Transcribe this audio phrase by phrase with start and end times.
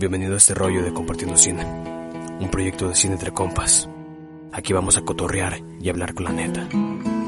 [0.00, 3.86] Bienvenido a este rollo de Compartiendo Cine, un proyecto de cine entre compas.
[4.50, 6.66] Aquí vamos a cotorrear y hablar con la neta.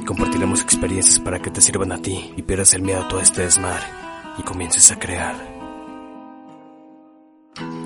[0.07, 3.43] Compartiremos experiencias para que te sirvan a ti y pierdas el miedo a todo este
[3.43, 3.85] desmadre
[4.39, 5.37] y comiences a crear.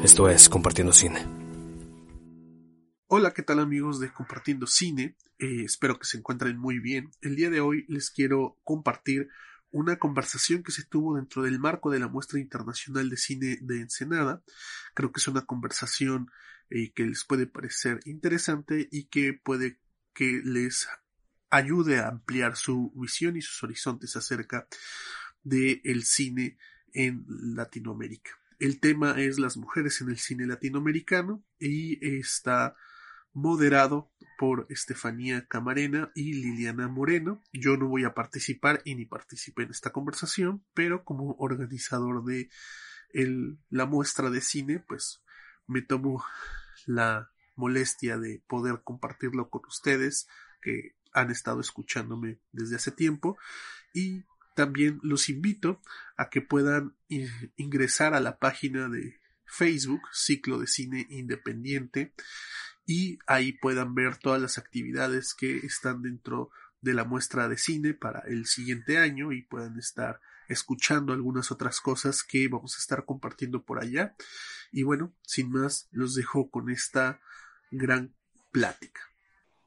[0.04, 1.18] Esto es Compartiendo Cine.
[3.08, 5.16] Hola, ¿qué tal amigos de Compartiendo Cine?
[5.40, 7.10] Eh, espero que se encuentren muy bien.
[7.22, 9.30] El día de hoy les quiero compartir
[9.76, 13.80] una conversación que se tuvo dentro del marco de la muestra internacional de cine de
[13.82, 14.42] Ensenada.
[14.94, 16.30] Creo que es una conversación
[16.70, 19.78] eh, que les puede parecer interesante y que puede
[20.14, 20.88] que les
[21.50, 24.66] ayude a ampliar su visión y sus horizontes acerca
[25.42, 26.56] del el cine
[26.94, 28.30] en Latinoamérica.
[28.58, 32.74] El tema es las mujeres en el cine latinoamericano y está
[33.36, 37.42] moderado por Estefanía Camarena y Liliana Moreno.
[37.52, 42.48] Yo no voy a participar y ni participé en esta conversación, pero como organizador de
[43.68, 45.22] la muestra de cine, pues
[45.66, 46.24] me tomo
[46.86, 50.28] la molestia de poder compartirlo con ustedes
[50.62, 53.36] que han estado escuchándome desde hace tiempo
[53.92, 55.82] y también los invito
[56.16, 56.96] a que puedan
[57.56, 62.14] ingresar a la página de Facebook, Ciclo de Cine Independiente,
[62.86, 67.94] y ahí puedan ver todas las actividades que están dentro de la muestra de cine
[67.94, 73.04] para el siguiente año y puedan estar escuchando algunas otras cosas que vamos a estar
[73.04, 74.14] compartiendo por allá.
[74.70, 77.20] Y bueno, sin más, los dejo con esta
[77.70, 78.14] gran
[78.52, 79.00] plática.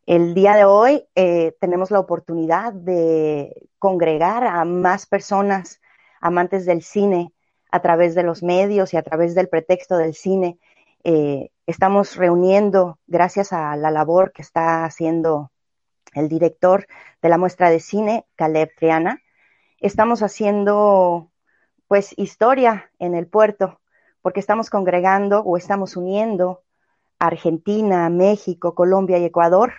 [0.05, 5.81] El día de hoy eh, tenemos la oportunidad de congregar a más personas
[6.21, 7.33] amantes del cine
[7.71, 10.57] a través de los medios y a través del pretexto del cine.
[11.03, 15.51] Eh, estamos reuniendo, gracias a la labor que está haciendo
[16.13, 16.87] el director
[17.21, 19.21] de la muestra de cine, Caleb Triana,
[19.79, 21.31] estamos haciendo
[21.87, 23.79] pues historia en el puerto,
[24.21, 26.63] porque estamos congregando o estamos uniendo
[27.17, 29.73] Argentina, México, Colombia y Ecuador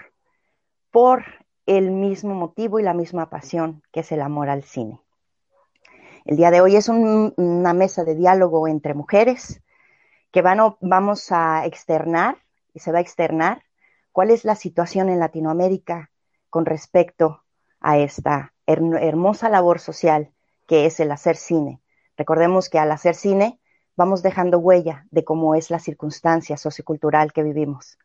[0.91, 1.24] por
[1.66, 5.00] el mismo motivo y la misma pasión que es el amor al cine.
[6.25, 9.62] El día de hoy es una mesa de diálogo entre mujeres
[10.30, 12.38] que van, vamos a externar
[12.72, 13.62] y se va a externar
[14.12, 16.10] cuál es la situación en Latinoamérica
[16.48, 17.42] con respecto
[17.80, 20.32] a esta hermosa labor social
[20.66, 21.80] que es el hacer cine.
[22.16, 23.58] Recordemos que al hacer cine
[23.96, 27.98] vamos dejando huella de cómo es la circunstancia sociocultural que vivimos.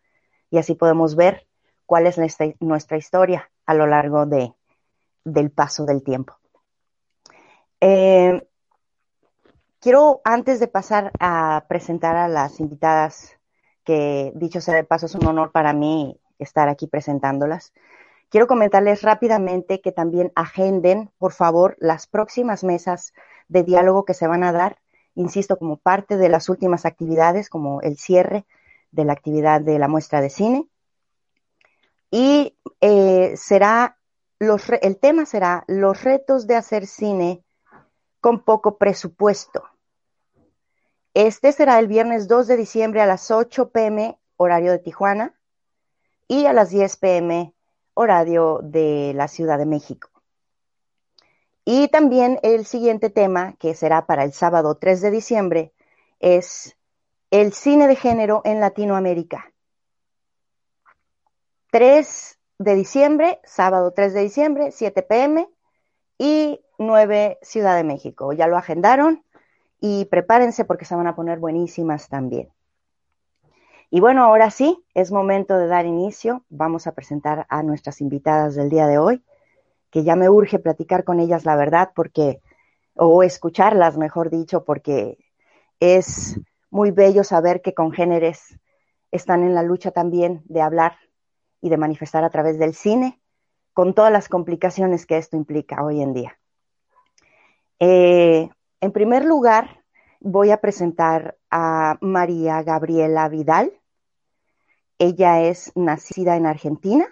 [0.49, 1.47] Y así podemos ver
[1.85, 2.17] cuál es
[2.59, 4.53] nuestra, historia a lo largo de,
[5.23, 6.37] del paso del tiempo.
[7.81, 8.47] Eh,
[9.85, 13.37] quiero, antes de pasar a presentar a las invitadas,
[13.83, 17.71] que dicho sea de paso es un honor para mí estar aquí presentándolas,
[18.29, 23.13] quiero comentarles rápidamente que también agenden, por favor, las próximas mesas
[23.47, 24.79] de diálogo que se van a dar,
[25.13, 28.47] insisto, como parte de las últimas actividades, como el cierre
[28.89, 30.67] de la actividad de la muestra de cine
[32.09, 33.99] y eh, será
[34.39, 37.43] el tema será los retos de hacer cine
[38.19, 39.74] con poco presupuesto.
[41.15, 45.33] Este será el viernes 2 de diciembre a las 8 pm horario de Tijuana
[46.27, 47.53] y a las 10 pm
[47.93, 50.09] horario de la Ciudad de México.
[51.63, 55.73] Y también el siguiente tema, que será para el sábado 3 de diciembre,
[56.19, 56.75] es
[57.31, 59.53] el cine de género en Latinoamérica.
[61.71, 65.49] 3 de diciembre, sábado 3 de diciembre, 7 pm
[66.17, 68.33] y 9 Ciudad de México.
[68.33, 69.24] Ya lo agendaron
[69.87, 72.49] y prepárense porque se van a poner buenísimas también.
[73.91, 76.43] Y bueno, ahora sí, es momento de dar inicio.
[76.49, 79.23] Vamos a presentar a nuestras invitadas del día de hoy,
[79.91, 82.41] que ya me urge platicar con ellas la verdad porque,
[82.95, 85.19] o escucharlas, mejor dicho, porque
[85.79, 86.39] es
[86.71, 88.59] muy bello saber que congéneres
[89.11, 90.97] están en la lucha también de hablar
[91.61, 93.21] y de manifestar a través del cine,
[93.71, 96.39] con todas las complicaciones que esto implica hoy en día.
[97.79, 98.49] Eh,
[98.85, 99.83] en primer lugar,
[100.19, 103.73] voy a presentar a María Gabriela Vidal.
[104.99, 107.07] Ella es nacida en Argentina,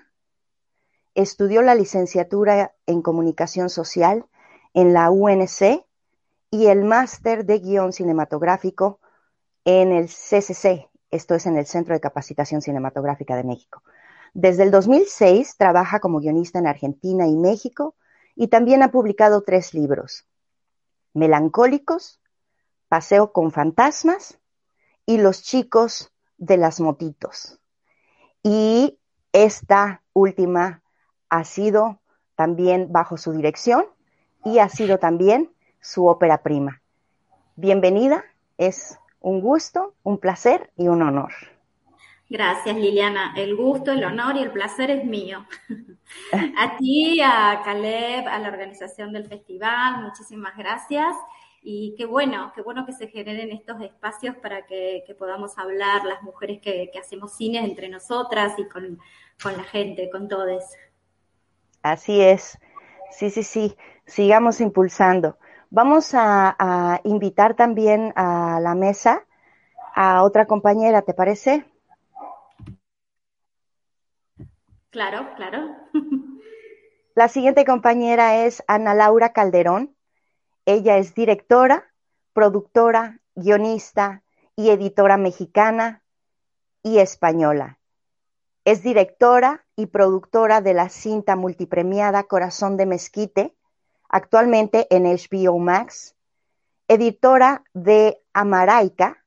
[1.16, 4.24] estudió la licenciatura en comunicación social
[4.76, 5.84] en la UNC
[6.52, 9.00] y el máster de guion cinematográfico
[9.66, 13.82] en el CCC, esto es en el Centro de Capacitación Cinematográfica de México.
[14.36, 17.96] Desde el 2006 trabaja como guionista en Argentina y México
[18.36, 20.28] y también ha publicado tres libros,
[21.14, 22.22] Melancólicos,
[22.88, 24.40] Paseo con Fantasmas
[25.06, 27.60] y Los chicos de las motitos.
[28.44, 29.00] Y
[29.32, 30.82] esta última
[31.30, 32.02] ha sido
[32.36, 33.86] también bajo su dirección
[34.44, 36.82] y ha sido también su ópera prima.
[37.56, 38.24] Bienvenida,
[38.58, 41.32] es un gusto, un placer y un honor.
[42.30, 43.34] Gracias, Liliana.
[43.36, 45.46] El gusto, el honor y el placer es mío.
[46.58, 51.16] a ti, a Caleb, a la organización del festival, muchísimas gracias.
[51.62, 56.22] Y qué bueno, qué bueno que se generen estos espacios para que, podamos hablar las
[56.24, 59.00] mujeres que, hacemos cine entre nosotras y con,
[59.46, 60.64] la gente, con todos.
[61.82, 62.58] Así es.
[63.12, 63.78] Sí, sí, sí.
[64.06, 65.38] Sigamos impulsando.
[65.70, 69.26] Vamos a invitar también a la mesa
[69.96, 71.66] a otra compañera, ¿te parece?
[74.94, 75.76] Claro, claro.
[77.16, 79.96] La siguiente compañera es Ana Laura Calderón.
[80.68, 81.92] Ella es directora,
[82.34, 84.22] productora, guionista
[84.56, 86.04] y editora mexicana
[86.84, 87.80] y española.
[88.66, 93.56] Es directora y productora de la cinta multipremiada Corazón de Mezquite,
[94.10, 96.16] actualmente en HBO Max,
[96.88, 99.26] editora de Amaraica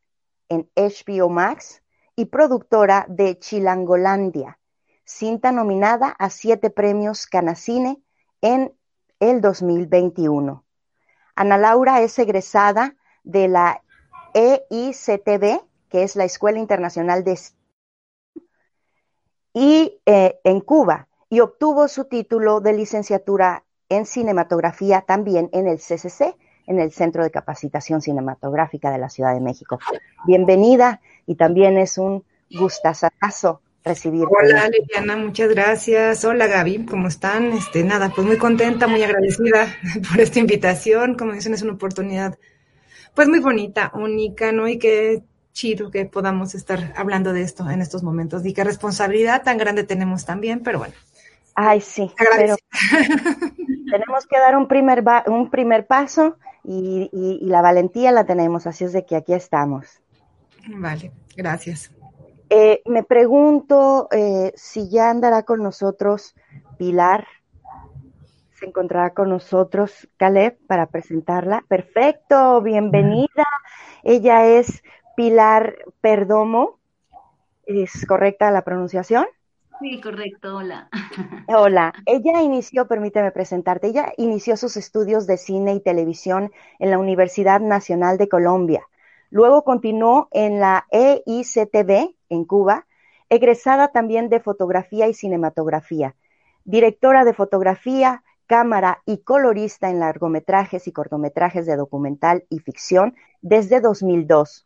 [0.49, 1.83] en HBO Max
[2.15, 4.61] y productora de Chilangolandia
[5.07, 8.03] cinta nominada a siete premios Canacine
[8.43, 8.75] en
[9.21, 10.65] el 2021.
[11.35, 13.83] Ana Laura es egresada de la
[14.35, 17.39] EICTB, que es la Escuela Internacional de
[19.55, 25.79] y eh, en Cuba, y obtuvo su título de licenciatura en cinematografía también en el
[25.79, 26.37] CCC,
[26.67, 29.79] en el Centro de Capacitación Cinematográfica de la Ciudad de México.
[30.27, 32.25] Bienvenida y también es un
[33.95, 36.25] gustazo Hola Liliana, muchas gracias.
[36.25, 37.53] Hola Gaby, ¿cómo están?
[37.53, 39.69] Este, nada, pues muy contenta, muy agradecida
[40.11, 41.15] por esta invitación.
[41.15, 42.37] Como dicen, es una oportunidad
[43.15, 44.67] pues muy bonita, única, ¿no?
[44.67, 45.23] Y qué
[45.53, 48.45] chido que podamos estar hablando de esto en estos momentos.
[48.45, 50.95] Y qué responsabilidad tan grande tenemos también, pero bueno.
[51.55, 52.57] Ay, sí, pero
[53.91, 58.85] tenemos que dar un primer, un primer paso y, y la valentía la tenemos, así
[58.85, 60.01] es de que aquí estamos.
[60.69, 61.96] Vale, gracias.
[62.49, 66.35] Eh, me pregunto eh, si ya andará con nosotros
[66.79, 67.27] Pilar.
[68.53, 71.65] Se encontrará con nosotros Caleb para presentarla.
[71.69, 73.47] Perfecto, bienvenida.
[74.03, 74.83] Ella es
[75.17, 76.79] Pilar Perdomo.
[77.65, 79.27] ¿Es correcta la pronunciación?
[79.81, 80.89] Sí, correcto, hola.
[81.49, 86.99] Hola, ella inició, permíteme presentarte, ella inició sus estudios de cine y televisión en la
[86.99, 88.83] Universidad Nacional de Colombia.
[89.31, 92.87] Luego continuó en la EICTB en Cuba,
[93.29, 96.15] egresada también de fotografía y cinematografía,
[96.65, 103.81] directora de fotografía, cámara y colorista en largometrajes y cortometrajes de documental y ficción desde
[103.81, 104.65] 2002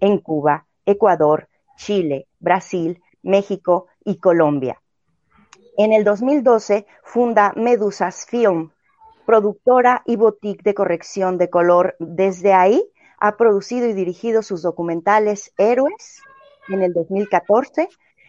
[0.00, 4.80] en Cuba, Ecuador, Chile, Brasil, México y Colombia.
[5.76, 8.70] En el 2012 funda Medusas Film,
[9.24, 11.94] productora y boutique de corrección de color.
[12.00, 12.89] Desde ahí
[13.20, 16.22] ha producido y dirigido sus documentales Héroes
[16.68, 17.88] en el 2014,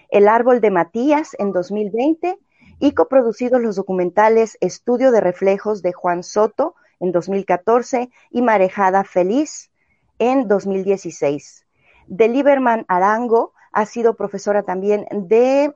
[0.10, 2.38] El Árbol de Matías en 2020
[2.80, 9.72] y coproducido los documentales Estudio de Reflejos de Juan Soto en 2014 y Marejada Feliz
[10.20, 11.66] en 2016.
[12.08, 15.74] De Lieberman Arango ha sido profesora también de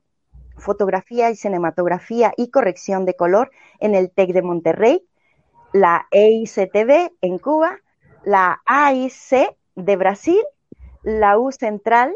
[0.57, 5.07] fotografía y cinematografía y corrección de color en el TEC de Monterrey,
[5.71, 7.79] la EICTV en Cuba
[8.25, 10.41] la AIC de Brasil,
[11.03, 12.13] la U Central,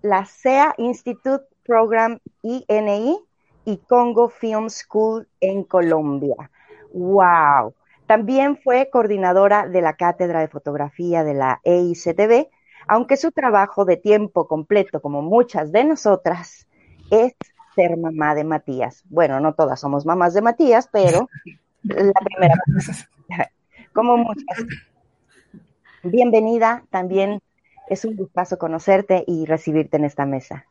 [0.00, 3.18] la SEA Institute Program INI
[3.64, 6.50] y Congo Film School en Colombia.
[6.92, 7.74] ¡Wow!
[8.06, 12.48] También fue coordinadora de la Cátedra de Fotografía de la EICTV,
[12.88, 16.66] aunque su trabajo de tiempo completo, como muchas de nosotras,
[17.10, 17.34] es
[17.74, 19.04] ser mamá de Matías.
[19.08, 21.28] Bueno, no todas somos mamás de Matías, pero
[21.82, 22.54] la primera,
[23.92, 24.64] como muchas.
[26.02, 27.42] Bienvenida, también
[27.88, 30.66] es un gustazo conocerte y recibirte en esta mesa.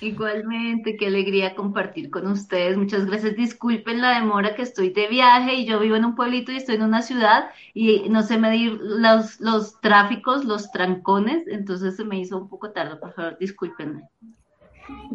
[0.00, 2.76] Igualmente, qué alegría compartir con ustedes.
[2.76, 3.34] Muchas gracias.
[3.34, 6.76] Disculpen la demora que estoy de viaje y yo vivo en un pueblito y estoy
[6.76, 12.18] en una ciudad y no sé medir los, los tráficos, los trancones, entonces se me
[12.18, 12.96] hizo un poco tarde.
[12.96, 14.02] Por favor, discúlpenme.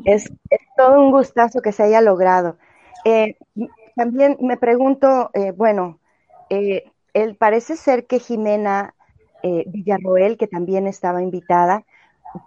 [0.04, 0.32] Es,
[0.78, 2.58] todo un gustazo que se haya logrado.
[3.06, 3.38] Eh,
[3.96, 6.00] también me pregunto, eh, bueno,
[6.50, 6.92] eh,
[7.38, 8.94] parece ser que Jimena
[9.46, 11.86] eh, Villarroel, que también estaba invitada,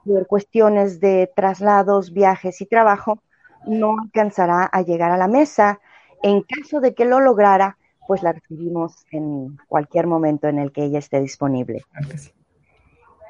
[0.05, 3.23] por cuestiones de traslados, viajes y trabajo,
[3.67, 5.79] no alcanzará a llegar a la mesa.
[6.25, 7.79] En caso de que lo lograra,
[8.09, 11.85] pues la recibimos en cualquier momento en el que ella esté disponible.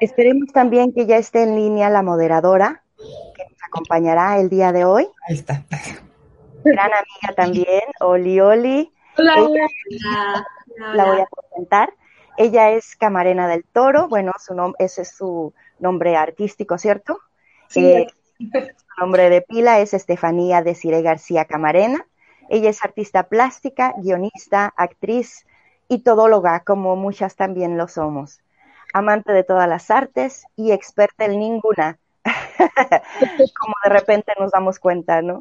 [0.00, 4.86] Esperemos también que ya esté en línea la moderadora, que nos acompañará el día de
[4.86, 5.06] hoy.
[5.28, 5.62] Ahí está.
[6.64, 8.92] Gran amiga también, Oli Oli.
[9.18, 10.46] Hola, hola.
[10.94, 11.92] La voy a presentar.
[12.38, 17.18] Ella es Camarena del Toro, bueno, su ese es su, nombre artístico, ¿cierto?
[17.74, 18.06] Eh,
[18.38, 22.06] su nombre de pila es Estefanía Desiree García Camarena.
[22.48, 25.46] Ella es artista plástica, guionista, actriz
[25.88, 28.40] y todóloga, como muchas también lo somos.
[28.94, 31.98] Amante de todas las artes y experta en ninguna,
[33.60, 35.40] como de repente nos damos cuenta, ¿no?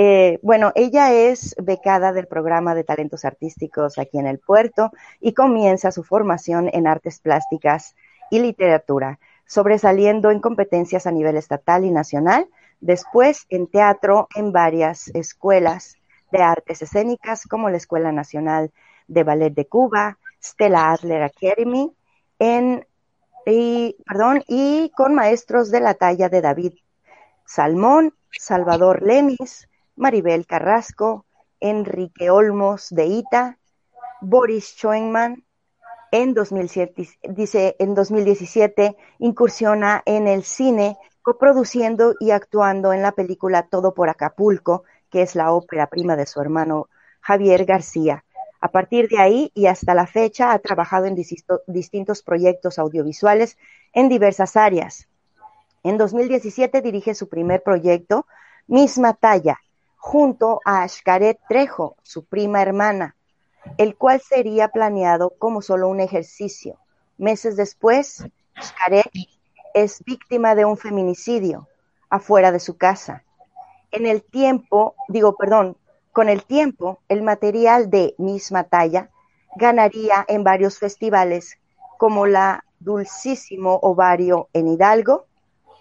[0.00, 5.34] Eh, bueno, ella es becada del programa de talentos artísticos aquí en el puerto y
[5.34, 7.96] comienza su formación en artes plásticas
[8.30, 15.08] y literatura, sobresaliendo en competencias a nivel estatal y nacional, después en teatro en varias
[15.16, 15.96] escuelas
[16.30, 18.70] de artes escénicas como la Escuela Nacional
[19.08, 21.92] de Ballet de Cuba, Stella Adler Academy,
[22.38, 22.86] en,
[23.46, 26.74] y, perdón, y con maestros de la talla de David
[27.44, 29.67] Salmón, Salvador Lemis,
[29.98, 31.26] Maribel Carrasco,
[31.60, 33.58] Enrique Olmos de Ita,
[34.20, 35.44] Boris Schoenman.
[36.10, 43.68] En 2007, dice, en 2017 incursiona en el cine coproduciendo y actuando en la película
[43.68, 46.88] Todo por Acapulco, que es la ópera prima de su hermano
[47.20, 48.24] Javier García.
[48.60, 51.16] A partir de ahí y hasta la fecha ha trabajado en
[51.66, 53.58] distintos proyectos audiovisuales
[53.92, 55.08] en diversas áreas.
[55.82, 58.26] En 2017 dirige su primer proyecto,
[58.66, 59.58] Misma Talla,
[59.98, 63.16] junto a Ashkaret Trejo, su prima hermana,
[63.76, 66.78] el cual sería planeado como solo un ejercicio.
[67.18, 68.24] Meses después,
[68.54, 69.10] Ashkaret
[69.74, 71.68] es víctima de un feminicidio
[72.08, 73.24] afuera de su casa.
[73.90, 75.76] En el tiempo, digo, perdón,
[76.12, 79.10] con el tiempo, el material de misma talla
[79.56, 81.58] ganaría en varios festivales
[81.98, 85.26] como la Dulcísimo Ovario en Hidalgo,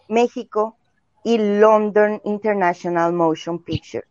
[0.08, 0.77] México
[1.28, 4.06] y London International Motion Picture.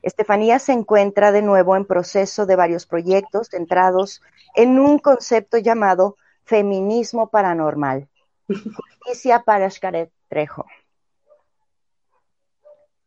[0.00, 4.22] Estefanía se encuentra de nuevo en proceso de varios proyectos centrados
[4.54, 8.08] en un concepto llamado feminismo paranormal.
[8.48, 10.64] Justicia para Xcaret Trejo.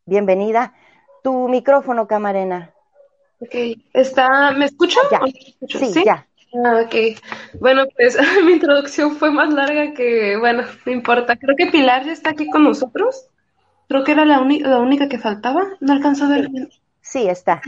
[0.06, 0.76] Bienvenida.
[1.24, 2.76] Tu micrófono, Camarena.
[3.40, 3.56] Ok,
[3.92, 5.04] está, ¿me escuchan?
[5.10, 5.22] Ya.
[5.68, 6.28] Sí, ya.
[6.64, 7.20] Ah, ok.
[7.60, 11.36] Bueno, pues mi introducción fue más larga que, bueno, no importa.
[11.38, 13.28] Creo que Pilar ya está aquí con nosotros.
[13.88, 15.64] Creo que era la, la única que faltaba.
[15.80, 16.70] No alcanzó a ver bien.
[17.02, 17.62] Sí, está.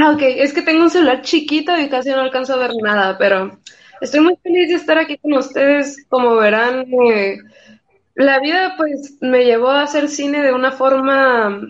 [0.00, 3.18] Ah, ok, es que tengo un celular chiquito y casi no alcanzo a ver nada,
[3.18, 3.58] pero
[4.00, 6.06] estoy muy feliz de estar aquí con ustedes.
[6.08, 7.38] Como verán, eh,
[8.14, 11.60] la vida pues me llevó a hacer cine de una forma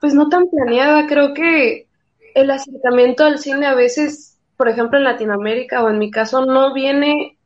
[0.00, 1.06] pues no tan planeada.
[1.06, 1.86] Creo que
[2.34, 6.74] el acercamiento al cine a veces, por ejemplo en Latinoamérica o en mi caso, no
[6.74, 7.37] viene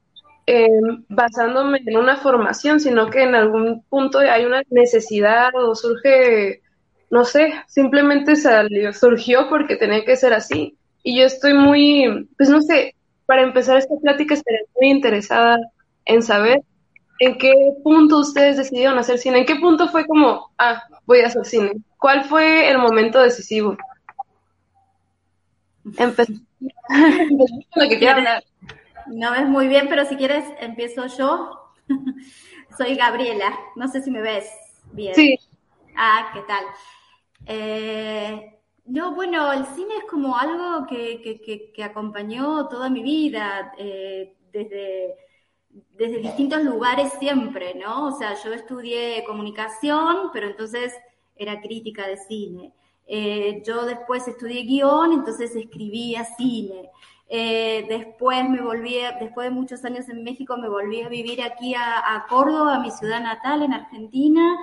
[0.46, 0.68] eh,
[1.08, 6.62] basándome en una formación, sino que en algún punto hay una necesidad o surge
[7.12, 10.78] no sé, simplemente salió, surgió porque tenía que ser así.
[11.02, 12.94] Y yo estoy muy, pues no sé,
[13.26, 15.58] para empezar esta plática estaría muy interesada
[16.06, 16.62] en saber
[17.18, 17.52] en qué
[17.84, 21.72] punto ustedes decidieron hacer cine, en qué punto fue como, ah, voy a hacer cine.
[21.98, 23.76] ¿Cuál fue el momento decisivo?
[25.98, 26.32] Empezó.
[29.06, 31.74] No ves muy bien, pero si quieres empiezo yo.
[32.78, 34.48] Soy Gabriela, no sé si me ves
[34.92, 35.14] bien.
[35.14, 35.36] Sí.
[35.96, 36.64] Ah, ¿qué tal?
[37.46, 41.20] Eh, no, bueno, el cine es como algo que,
[41.74, 45.14] que, acompañó toda mi vida, eh, desde,
[45.70, 48.08] desde distintos lugares siempre, ¿no?
[48.08, 50.94] O sea, yo estudié comunicación, pero entonces
[51.36, 52.72] era crítica de cine.
[53.06, 56.90] Eh, yo después estudié guion, entonces escribía cine.
[57.36, 62.14] Después me volví, después de muchos años en México, me volví a vivir aquí a,
[62.14, 64.56] a Córdoba, mi ciudad natal, en Argentina,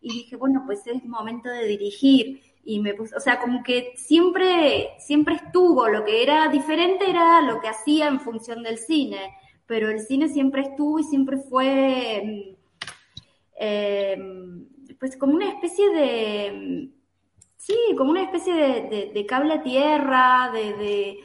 [0.00, 2.42] y dije, bueno, pues es momento de dirigir.
[2.64, 7.40] Y me puse, o sea, como que siempre, siempre estuvo, lo que era diferente era
[7.40, 9.34] lo que hacía en función del cine,
[9.66, 12.56] pero el cine siempre estuvo y siempre fue,
[13.58, 14.18] eh,
[15.00, 16.90] pues como una especie de,
[17.56, 21.18] sí, como una especie de, cable a tierra, de,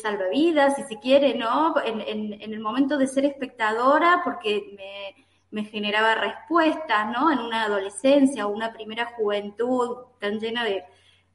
[0.00, 1.74] salvavidas, si se quiere, ¿no?
[1.84, 7.30] En, en el momento de ser espectadora, porque me me generaba respuestas, ¿no?
[7.30, 10.82] En una adolescencia o una primera juventud tan llena de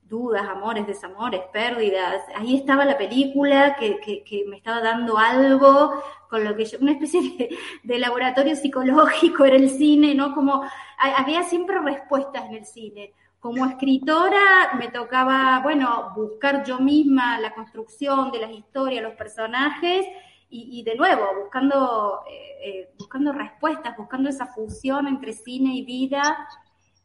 [0.01, 2.21] dudas, amores, desamores, pérdidas.
[2.35, 6.91] Ahí estaba la película que, que, me estaba dando algo con lo que yo, una
[6.91, 7.49] especie
[7.83, 10.35] de, laboratorio psicológico era el cine, ¿no?
[10.35, 10.63] Como
[10.97, 13.13] había siempre respuestas en el cine.
[13.39, 20.05] Como escritora me tocaba, bueno, buscar yo misma la construcción de las historias, los personajes
[20.51, 26.47] y, de nuevo, buscando, eh, eh, buscando respuestas, buscando esa fusión entre cine y vida,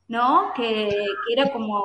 [0.08, 0.52] ¿no?
[0.54, 1.84] Que, era como,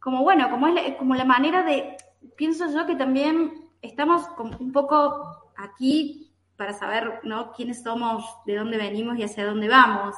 [0.00, 1.96] como bueno, como, es como la manera de,
[2.36, 7.52] pienso yo que también estamos un poco aquí para saber ¿no?
[7.52, 10.14] quiénes somos, de dónde venimos y hacia dónde vamos.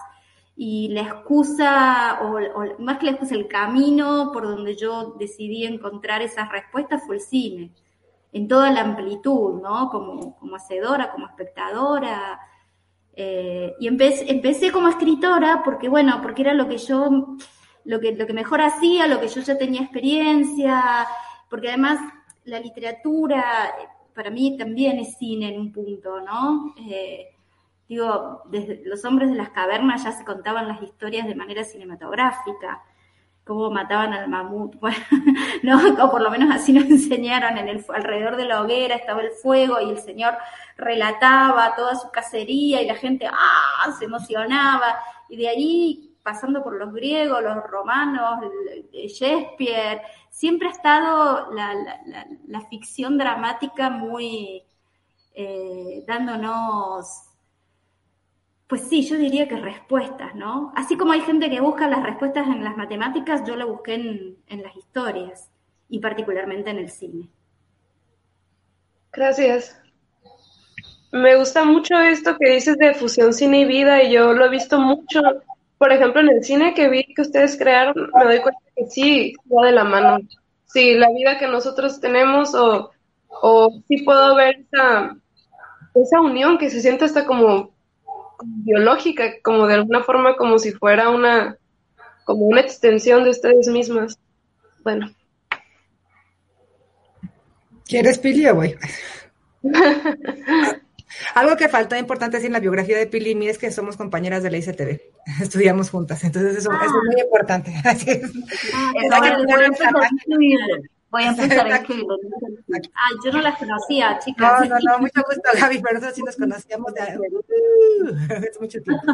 [0.60, 6.20] Y la excusa, o, más que la excusa, el camino por donde yo decidí encontrar
[6.20, 7.70] esas respuestas fue el cine,
[8.32, 9.88] en toda la amplitud, ¿no?
[9.88, 12.40] Como, como hacedora, como espectadora.
[13.14, 17.36] Eh, y empecé, empecé como escritora porque, bueno, porque era lo que yo,
[17.84, 21.06] lo que, lo que mejor hacía, lo que yo ya tenía experiencia,
[21.48, 22.00] porque además
[22.46, 23.72] la literatura
[24.12, 26.74] para mí también es cine en un punto, ¿no?
[26.90, 27.28] Eh,
[27.88, 32.83] digo, desde los hombres de las cavernas ya se contaban las historias de manera cinematográfica,
[33.45, 34.99] cómo mataban al mamut, bueno,
[35.62, 36.04] ¿no?
[36.04, 39.30] o por lo menos así nos enseñaron, en el, alrededor de la hoguera estaba el
[39.30, 40.37] fuego y el señor
[40.76, 43.92] relataba toda su cacería y la gente ¡ah!
[43.99, 48.40] se emocionaba, y de ahí pasando por los griegos, los romanos,
[48.92, 54.62] Shakespeare, siempre ha estado la, ficción dramática muy
[55.35, 57.27] eh, dándonos,
[58.68, 60.72] pues sí, yo diría que respuestas, ¿no?
[60.76, 64.37] Así como hay gente que busca las respuestas en las matemáticas, yo lo busqué en,
[64.46, 65.50] en las historias
[65.88, 67.28] y particularmente en el cine.
[69.12, 69.80] Gracias.
[71.10, 74.50] Me gusta mucho esto que dices de fusión cine y vida y yo lo he
[74.50, 75.20] visto mucho
[75.78, 79.34] por ejemplo, en el cine que vi que ustedes crearon, me doy cuenta que sí,
[79.50, 80.18] va de la mano.
[80.66, 82.90] Sí, la vida que nosotros tenemos o,
[83.28, 85.16] o sí puedo ver esa,
[85.94, 87.70] esa unión que se siente hasta como
[88.45, 91.57] biológica, como de alguna forma como si fuera una,
[92.25, 94.18] como una extensión de ustedes mismas.
[94.83, 95.12] Bueno.
[97.85, 98.76] ¿Quieres Pili o voy?
[101.35, 103.97] Algo que faltó importante decir en la biografía de Pili y mí es que somos
[103.97, 105.00] compañeras de la ICTV.
[105.42, 107.73] Estudiamos juntas, entonces eso, es muy importante.
[111.10, 112.16] voy a empezar a escribirlo.
[112.94, 114.68] Ah, yo no las conocía, chicas.
[114.68, 117.18] No, no, no, mucho gusto, Gaby, pero nosotros sí nos conocíamos de hace
[118.60, 119.12] mucho tiempo.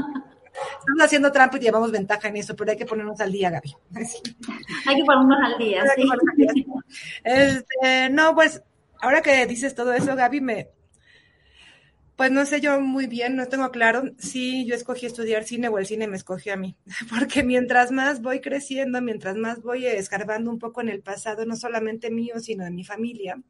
[0.79, 3.75] Estamos haciendo trampa y llevamos ventaja en eso, pero hay que ponernos al día, Gaby.
[4.87, 6.67] Hay que ponernos al día, sí.
[7.25, 8.63] Este, no, pues,
[9.01, 10.69] ahora que dices todo eso, Gaby, me,
[12.17, 15.79] pues no sé yo muy bien, no tengo claro si yo escogí estudiar cine o
[15.79, 16.77] el cine me escogió a mí,
[17.11, 21.57] porque mientras más voy creciendo, mientras más voy escarbando un poco en el pasado, no
[21.57, 23.41] solamente mío, sino de mi familia,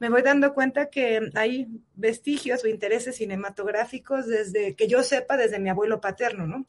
[0.00, 5.58] me voy dando cuenta que hay vestigios o intereses cinematográficos desde que yo sepa, desde
[5.58, 6.66] mi abuelo paterno, ¿no?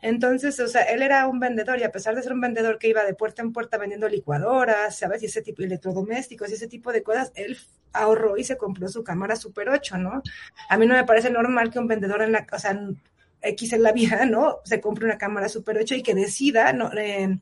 [0.00, 2.88] Entonces, o sea, él era un vendedor y a pesar de ser un vendedor que
[2.88, 5.24] iba de puerta en puerta vendiendo licuadoras, ¿sabes?
[5.24, 7.58] Y ese tipo de electrodomésticos y ese tipo de cosas, él
[7.92, 10.22] ahorró y se compró su cámara Super 8, ¿no?
[10.68, 12.80] A mí no me parece normal que un vendedor en la, o sea,
[13.42, 14.58] X en la vida, ¿no?
[14.64, 16.92] Se compre una cámara Super 8 y que decida, ¿no?
[16.96, 17.40] Eh,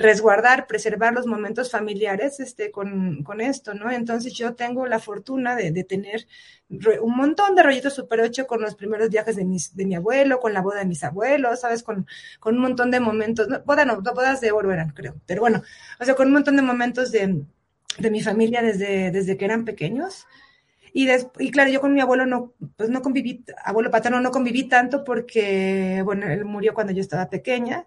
[0.00, 3.90] resguardar, preservar los momentos familiares este, con, con esto, ¿no?
[3.90, 6.26] Entonces yo tengo la fortuna de, de tener
[6.70, 10.40] un montón de rollitos Super 8 con los primeros viajes de, mis, de mi abuelo,
[10.40, 11.82] con la boda de mis abuelos, ¿sabes?
[11.82, 12.06] Con,
[12.38, 15.62] con un montón de momentos, no, boda no, bodas de oro eran, creo, pero bueno,
[16.00, 17.44] o sea, con un montón de momentos de,
[17.98, 20.26] de mi familia desde, desde que eran pequeños.
[20.94, 21.08] Y,
[21.38, 25.04] y claro, yo con mi abuelo no, pues no conviví, abuelo paterno no conviví tanto
[25.04, 27.86] porque, bueno, él murió cuando yo estaba pequeña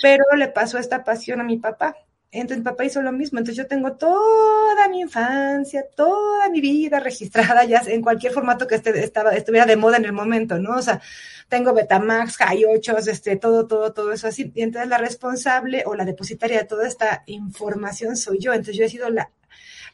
[0.00, 1.96] pero le pasó esta pasión a mi papá.
[2.34, 3.38] Entonces mi papá hizo lo mismo.
[3.38, 8.76] Entonces yo tengo toda mi infancia, toda mi vida registrada ya en cualquier formato que
[8.76, 10.76] esté, estaba, estuviera de moda en el momento, ¿no?
[10.76, 11.00] O sea,
[11.48, 14.50] tengo Betamax, High 8, este, todo, todo, todo eso así.
[14.54, 18.54] Y entonces la responsable o la depositaria de toda esta información soy yo.
[18.54, 19.30] Entonces yo he sido la,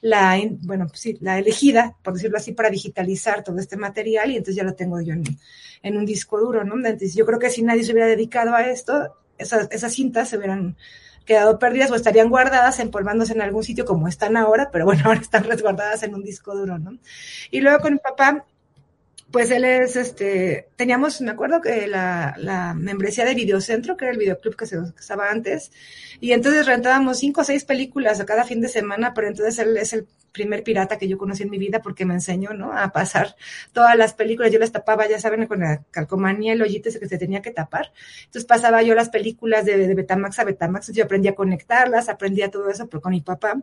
[0.00, 4.36] la, bueno, pues sí, la elegida, por decirlo así, para digitalizar todo este material y
[4.36, 5.24] entonces ya lo tengo yo en,
[5.82, 6.74] en un disco duro, ¿no?
[6.76, 10.36] Entonces yo creo que si nadie se hubiera dedicado a esto, esas, esas cintas se
[10.36, 10.76] hubieran
[11.24, 15.20] quedado perdidas o estarían guardadas empolvándose en algún sitio como están ahora, pero bueno, ahora
[15.20, 16.98] están resguardadas en un disco duro, ¿no?
[17.50, 18.44] Y luego con mi papá,
[19.30, 24.12] pues él es, este, teníamos, me acuerdo que la, la membresía de Videocentro, que era
[24.12, 25.70] el videoclub que se usaba antes,
[26.20, 29.76] y entonces rentábamos cinco o seis películas a cada fin de semana, pero entonces él
[29.76, 30.06] es el
[30.38, 32.72] primer pirata que yo conocí en mi vida porque me enseñó, ¿no?
[32.72, 33.34] A pasar
[33.72, 34.52] todas las películas.
[34.52, 37.50] Yo las tapaba, ya saben, con la calcomanía, el hoyito ese que se tenía que
[37.50, 37.92] tapar.
[38.24, 40.92] Entonces pasaba yo las películas de, de Betamax a Betamax.
[40.92, 43.60] Yo aprendí a conectarlas, aprendía todo eso pero con mi papá.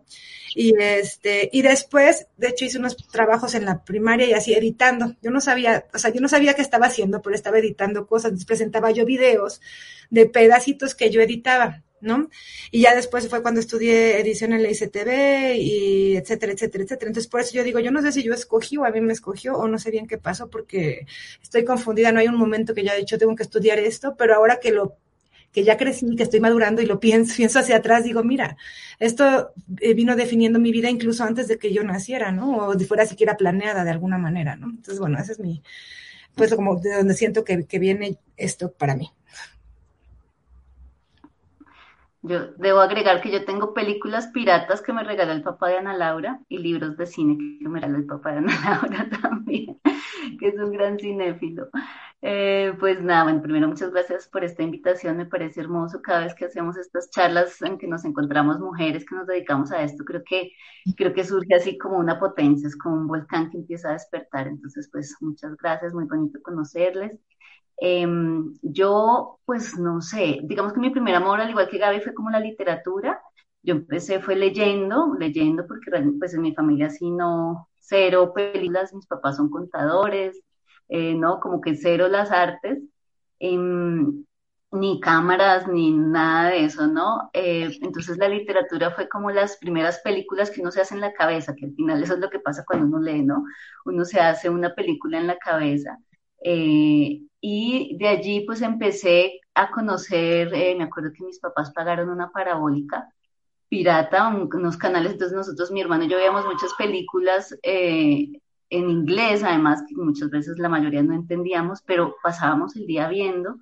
[0.54, 5.16] Y este, y después, de hecho, hice unos trabajos en la primaria y así editando.
[5.22, 8.46] Yo no sabía, o sea, yo no sabía qué estaba haciendo, pero estaba editando cosas.
[8.46, 9.62] Presentaba yo videos
[10.10, 11.84] de pedacitos que yo editaba.
[12.02, 12.30] ¿no?
[12.72, 17.10] Y ya después fue cuando estudié edición en la ICTV y etcétera, etcétera, etcétera.
[17.10, 19.14] Entonces, por eso yo digo, yo no sé si yo escogí o a mí me
[19.14, 21.08] escogió o no sé bien qué pasó porque
[21.42, 24.36] estoy confundida, no hay un momento que ya he dicho, tengo que estudiar esto, pero
[24.36, 24.98] ahora que lo
[25.56, 28.58] que ya crecí, que estoy madurando y lo pienso, pienso hacia atrás, digo, mira,
[29.00, 32.58] esto eh, vino definiendo mi vida incluso antes de que yo naciera, ¿no?
[32.58, 34.68] O fuera siquiera planeada de alguna manera, ¿no?
[34.68, 35.64] Entonces, bueno, ese es mi,
[36.36, 39.12] pues como de donde siento que, que viene esto para mí.
[42.22, 45.96] Yo debo agregar que yo tengo películas piratas que me regaló el papá de Ana
[45.96, 49.80] Laura y libros de cine que me regaló el papá de Ana Laura también,
[50.38, 51.70] que es un gran cinéfilo.
[52.22, 56.34] Eh, pues nada, bueno, primero muchas gracias por esta invitación, me parece hermoso cada vez
[56.34, 60.24] que hacemos estas charlas en que nos encontramos mujeres que nos dedicamos a esto, creo
[60.28, 60.52] que,
[60.98, 64.48] creo que surge así como una potencia, es como un volcán que empieza a despertar,
[64.48, 67.20] entonces pues muchas gracias, muy bonito conocerles.
[67.78, 72.14] Em, yo, pues no sé, digamos que mi primer amor, al igual que Gaby, fue
[72.14, 73.22] como la literatura.
[73.64, 79.08] Yo empecé, fue leyendo, leyendo, porque pues en mi familia sí no, cero películas, mis
[79.08, 80.42] papás son contadores,
[80.90, 81.40] eh, ¿no?
[81.40, 82.80] Como que cero las artes,
[83.40, 84.26] em,
[84.72, 87.30] ni cámaras, ni nada de eso, ¿no?
[87.34, 91.14] Eh, entonces la literatura fue como las primeras películas que uno se hace en la
[91.14, 93.46] cabeza, que al final eso es lo que pasa cuando uno lee, ¿no?
[93.86, 95.98] Uno se hace una película en la cabeza.
[96.44, 102.32] Eh, y de allí pues empecé a conocer, me acuerdo que mis papás pagaron una
[102.32, 103.10] parabólica
[103.70, 107.58] pirata, unos canales, entonces nosotros, mi hermano y yo veíamos muchas películas
[108.70, 113.58] en inglés, además que muchas veces la mayoría no entendíamos, pero pasábamos el día viendo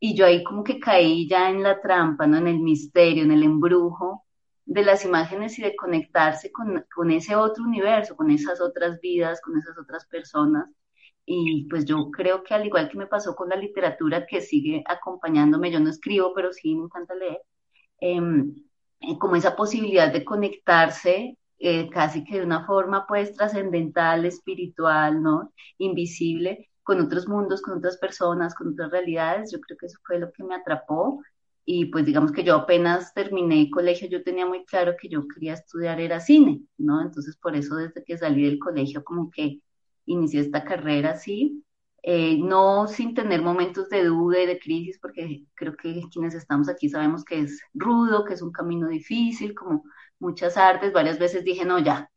[0.00, 2.36] y yo ahí como que caí ya en la trampa, ¿no?
[2.38, 4.24] En el misterio, en el embrujo
[4.66, 9.40] de las imágenes y de conectarse con, con ese otro universo, con esas otras vidas,
[9.42, 10.68] con esas otras personas
[11.26, 14.84] y pues yo creo que al igual que me pasó con la literatura que sigue
[14.86, 17.40] acompañándome, yo no escribo, pero sí me encanta leer,
[18.00, 18.20] eh,
[19.18, 25.54] como esa posibilidad de conectarse eh, casi que de una forma pues trascendental, espiritual, ¿no?
[25.78, 30.18] Invisible, con otros mundos, con otras personas, con otras realidades, yo creo que eso fue
[30.18, 31.22] lo que me atrapó.
[31.64, 35.26] Y pues digamos que yo apenas terminé el colegio, yo tenía muy claro que yo
[35.26, 37.00] quería estudiar era cine, ¿no?
[37.00, 39.60] Entonces por eso desde que salí del colegio como que
[40.04, 41.64] inicié esta carrera así,
[42.02, 46.68] eh, no sin tener momentos de duda y de crisis, porque creo que quienes estamos
[46.68, 49.84] aquí sabemos que es rudo, que es un camino difícil, como
[50.18, 52.10] muchas artes, varias veces dije, no, ya,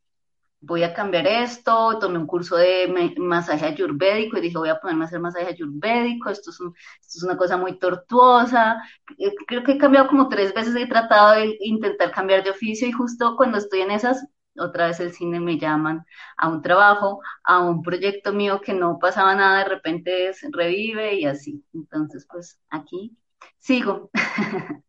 [0.60, 5.06] voy a cambiar esto, tomé un curso de masaje ayurvédico y dije, voy a ponerme
[5.06, 8.82] a hacer masaje ayurvédico, esto es, esto es una cosa muy tortuosa,
[9.18, 12.88] eh, creo que he cambiado como tres veces, he tratado de intentar cambiar de oficio
[12.88, 14.26] y justo cuando estoy en esas
[14.60, 16.06] otra vez el cine me llaman
[16.38, 21.16] a un trabajo, a un proyecto mío que no pasaba nada, de repente se revive
[21.16, 21.64] y así.
[21.74, 23.16] Entonces, pues aquí
[23.60, 24.10] sigo.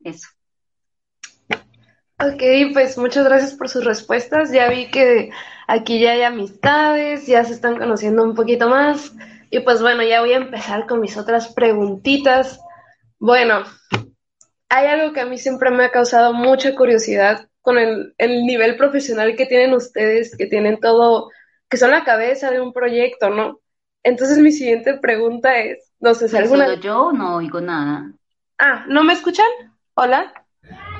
[0.00, 0.35] Eso.
[2.18, 4.50] Ok, pues muchas gracias por sus respuestas.
[4.50, 5.30] Ya vi que
[5.66, 9.12] aquí ya hay amistades, ya se están conociendo un poquito más.
[9.50, 12.58] Y pues bueno, ya voy a empezar con mis otras preguntitas.
[13.18, 13.64] Bueno,
[14.70, 19.36] hay algo que a mí siempre me ha causado mucha curiosidad con el, nivel profesional
[19.36, 21.30] que tienen ustedes, que tienen todo,
[21.68, 23.60] que son la cabeza de un proyecto, ¿no?
[24.02, 26.76] Entonces mi siguiente pregunta es, no sé si alguna...
[26.76, 28.12] yo no oigo nada.
[28.56, 29.46] Ah, ¿no me escuchan?
[29.94, 30.45] Hola.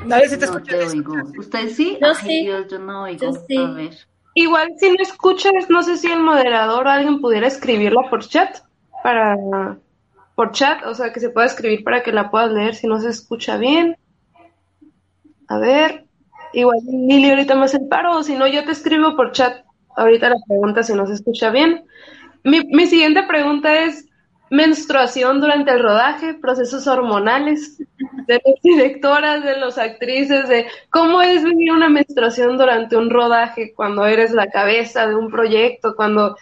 [0.06, 1.14] No, te no te oigo.
[1.38, 1.98] ¿Usted sí?
[2.00, 2.44] Yo sí.
[2.44, 3.32] Dios, yo no oigo.
[3.48, 3.56] sí.
[3.56, 3.90] A ver.
[4.34, 8.58] Igual si no escuchas, no sé si el moderador o alguien pudiera escribirla por chat,
[9.02, 9.36] para
[10.34, 13.00] por chat, o sea que se pueda escribir para que la puedas leer si no
[13.00, 13.96] se escucha bien.
[15.48, 16.04] A ver.
[16.52, 19.64] Igual Lili ahorita me hace el paro, o si no, yo te escribo por chat
[19.96, 21.84] ahorita la pregunta si no se escucha bien.
[22.44, 24.05] Mi, mi siguiente pregunta es,
[24.50, 27.78] menstruación durante el rodaje, procesos hormonales
[28.26, 33.72] de las directoras, de las actrices, de cómo es vivir una menstruación durante un rodaje
[33.74, 36.36] cuando eres la cabeza de un proyecto, cuando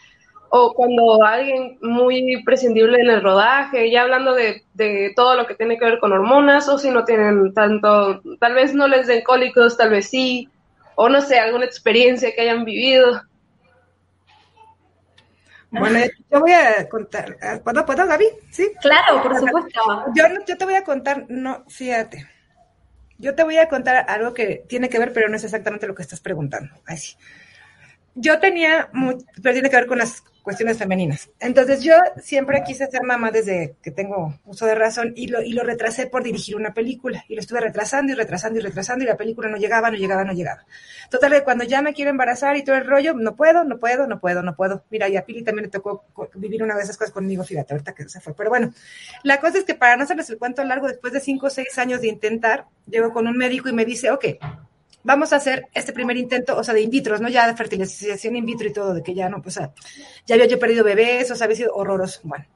[0.57, 5.57] o cuando alguien muy prescindible en el rodaje, ya hablando de, de, todo lo que
[5.57, 9.25] tiene que ver con hormonas, o si no tienen tanto, tal vez no les den
[9.25, 10.49] cólicos, tal vez sí,
[10.95, 13.21] o no sé, alguna experiencia que hayan vivido.
[15.79, 15.99] Bueno,
[16.31, 18.27] yo voy a contar, ¿puedo, puedo Gaby?
[18.51, 18.71] ¿Sí?
[18.81, 19.81] Claro, por supuesto.
[20.15, 22.29] Yo, yo te voy a contar, no, fíjate,
[23.19, 25.95] yo te voy a contar algo que tiene que ver, pero no es exactamente lo
[25.95, 26.75] que estás preguntando.
[26.87, 27.17] Ay, sí
[28.15, 28.89] yo tenía,
[29.43, 31.31] pero tiene que ver con las cuestiones femeninas.
[31.41, 35.55] Entonces yo siempre quise ser mamá desde que tengo uso de razón y lo, y
[35.55, 39.09] lo retrasé por dirigir una película y lo estuve retrasando y retrasando y retrasando y
[39.09, 40.67] la película no llegaba, no llegaba, no llegaba.
[41.11, 44.07] Total, que cuando ya me quiero embarazar y todo el rollo, no puedo, no puedo,
[44.07, 44.85] no puedo, no puedo.
[44.91, 46.05] Mira, y a Pili también le tocó
[46.35, 48.35] vivir una de esas cosas conmigo, fíjate, ahorita que se fue.
[48.35, 48.73] Pero bueno,
[49.23, 51.79] la cosa es que para no hacerles el cuento largo, después de cinco o seis
[51.79, 54.25] años de intentar, llego con un médico y me dice, ok,
[55.05, 57.29] vamos a hacer este primer intento, o sea, de in vitro, ¿no?
[57.29, 59.55] Ya de fertilización in vitro y todo, de que ya no, pues,
[60.27, 62.21] ya había yo perdido bebés, o sea, había sido horroroso.
[62.25, 62.47] Bueno,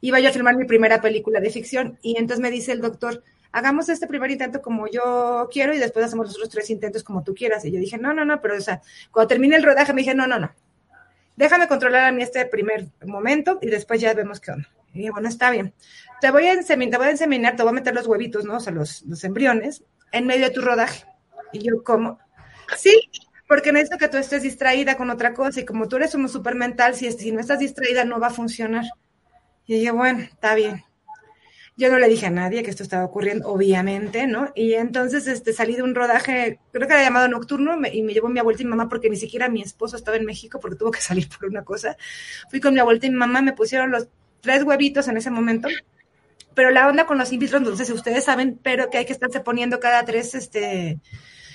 [0.00, 3.22] iba yo a filmar mi primera película de ficción y entonces me dice el doctor,
[3.52, 7.22] hagamos este primer intento como yo quiero y después hacemos los otros tres intentos como
[7.22, 7.64] tú quieras.
[7.64, 10.14] Y yo dije, no, no, no, pero o sea, cuando termine el rodaje me dije,
[10.14, 10.52] no, no, no,
[11.36, 14.68] déjame controlar a mí este primer momento y después ya vemos qué onda.
[14.92, 15.72] Y dije, bueno, está bien.
[16.20, 18.56] Te voy a inseminar, te voy a inseminar, te voy a meter los huevitos, ¿no?
[18.56, 21.04] O sea, los, los embriones en medio de tu rodaje.
[21.52, 22.18] Y yo, ¿cómo?
[22.76, 23.10] Sí,
[23.48, 26.54] porque necesito que tú estés distraída con otra cosa y como tú eres un súper
[26.54, 28.84] mental, si, si no estás distraída no va a funcionar.
[29.66, 30.84] Y dije, bueno, está bien.
[31.76, 34.52] Yo no le dije a nadie que esto estaba ocurriendo, obviamente, ¿no?
[34.54, 38.28] Y entonces este, salí de un rodaje, creo que era llamado nocturno, y me llevó
[38.28, 40.90] mi abuelita y mi mamá porque ni siquiera mi esposo estaba en México porque tuvo
[40.90, 41.96] que salir por una cosa.
[42.50, 44.08] Fui con mi abuelita y mi mamá, me pusieron los
[44.40, 45.68] tres huevitos en ese momento.
[46.54, 49.80] Pero la onda con los in vitro, ustedes saben, pero que hay que estarse poniendo
[49.80, 50.98] cada tres, este,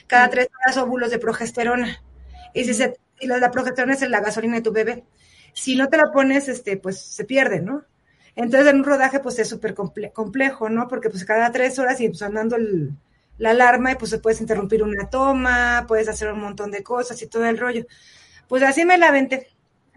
[0.08, 2.02] cada tres horas óvulos de progesterona.
[2.54, 5.04] Y si se, y la, progesterona es la gasolina de tu bebé.
[5.54, 7.84] Si no te la pones, este, pues se pierde, ¿no?
[8.36, 10.88] Entonces en un rodaje pues es súper complejo, ¿no?
[10.88, 12.58] Porque pues cada tres horas y pues andando
[13.38, 17.22] la alarma y pues se puedes interrumpir una toma, puedes hacer un montón de cosas
[17.22, 17.86] y todo el rollo.
[18.48, 19.50] Pues así me la aventé.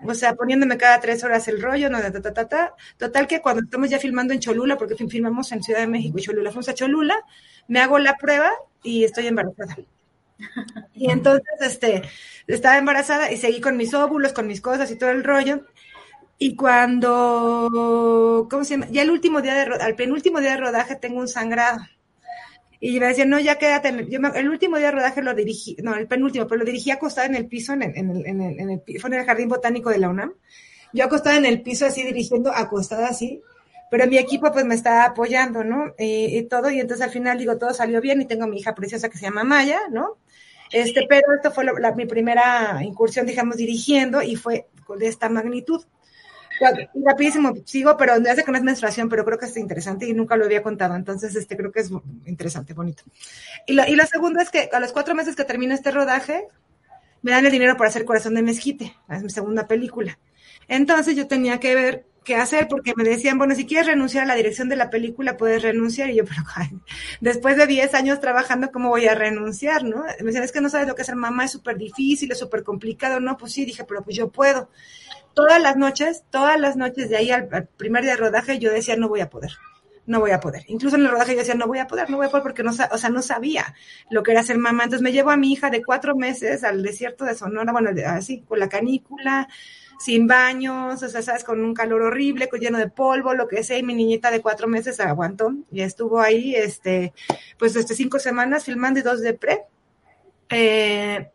[0.05, 2.75] O sea, poniéndome cada tres horas el rollo, no, ta, ta, ta, ta.
[2.97, 6.23] Total que cuando estamos ya filmando en Cholula, porque filmamos en Ciudad de México y
[6.23, 7.17] Cholula, fuimos a Cholula,
[7.67, 8.51] me hago la prueba
[8.83, 9.77] y estoy embarazada.
[10.95, 12.03] Y entonces, este,
[12.47, 15.65] estaba embarazada y seguí con mis óvulos, con mis cosas y todo el rollo.
[16.39, 17.69] Y cuando,
[18.51, 18.87] ¿cómo se llama?
[18.91, 21.81] Ya el último día de, al penúltimo día de rodaje tengo un sangrado.
[22.81, 23.89] Y me decían, no, ya quédate.
[23.89, 27.35] el último día de rodaje lo dirigí, no, el penúltimo, pero lo dirigí acostada en
[27.35, 29.91] el piso, en el, en el, en el, en el, fue en el jardín botánico
[29.91, 30.33] de la UNAM.
[30.93, 33.43] Yo acostada en el piso así dirigiendo, acostada así,
[33.91, 35.95] pero mi equipo pues me está apoyando, ¿no?
[35.99, 39.09] Y, todo, y entonces al final digo, todo salió bien y tengo mi hija preciosa
[39.09, 40.19] que se llama Maya, ¿no?
[40.73, 41.65] Este, pero esto fue
[41.97, 44.67] mi primera incursión, digamos, dirigiendo y fue
[44.99, 45.85] de esta magnitud.
[47.05, 50.37] Rapidísimo, sigo, pero hace que no es menstruación, pero creo que es interesante y nunca
[50.37, 51.91] lo había contado, entonces este creo que es
[52.27, 53.05] interesante, bonito.
[53.67, 56.49] Y lo, y lo segundo es que a los cuatro meses que termina este rodaje,
[57.23, 60.19] me dan el dinero para hacer Corazón de Mezquite, es mi segunda película.
[60.67, 64.27] Entonces yo tenía que ver qué hacer porque me decían, bueno, si quieres renunciar a
[64.27, 66.11] la dirección de la película, puedes renunciar.
[66.11, 66.45] Y yo, pero
[67.23, 69.83] después de 10 años trabajando, ¿cómo voy a renunciar?
[69.83, 70.05] ¿no?
[70.21, 72.63] Me decían, es que no sabes lo que ser mamá, es súper difícil, es súper
[72.63, 73.19] complicado.
[73.19, 74.69] No, pues sí, dije, pero pues yo puedo.
[75.33, 78.97] Todas las noches, todas las noches de ahí al, primer día de rodaje, yo decía,
[78.97, 79.53] no voy a poder
[80.07, 80.65] no voy a poder.
[80.69, 82.63] Incluso en el rodaje yo decía, no voy a poder, no voy a poder porque
[82.63, 83.75] no, o sea, no sabía
[84.09, 84.85] lo que era ser mamá.
[84.85, 88.41] Entonces me llevo a mi hija de cuatro meses al desierto de Sonora, bueno, así,
[88.41, 89.49] con la canícula,
[89.99, 93.79] sin baños, o sea, sabes, con un calor horrible, lleno de polvo, lo que sea,
[93.79, 97.13] y mi niñita de cuatro meses aguantó y estuvo ahí, este,
[97.59, 99.65] pues, este, cinco semanas filmando y dos de pre.
[100.51, 101.31] Eh,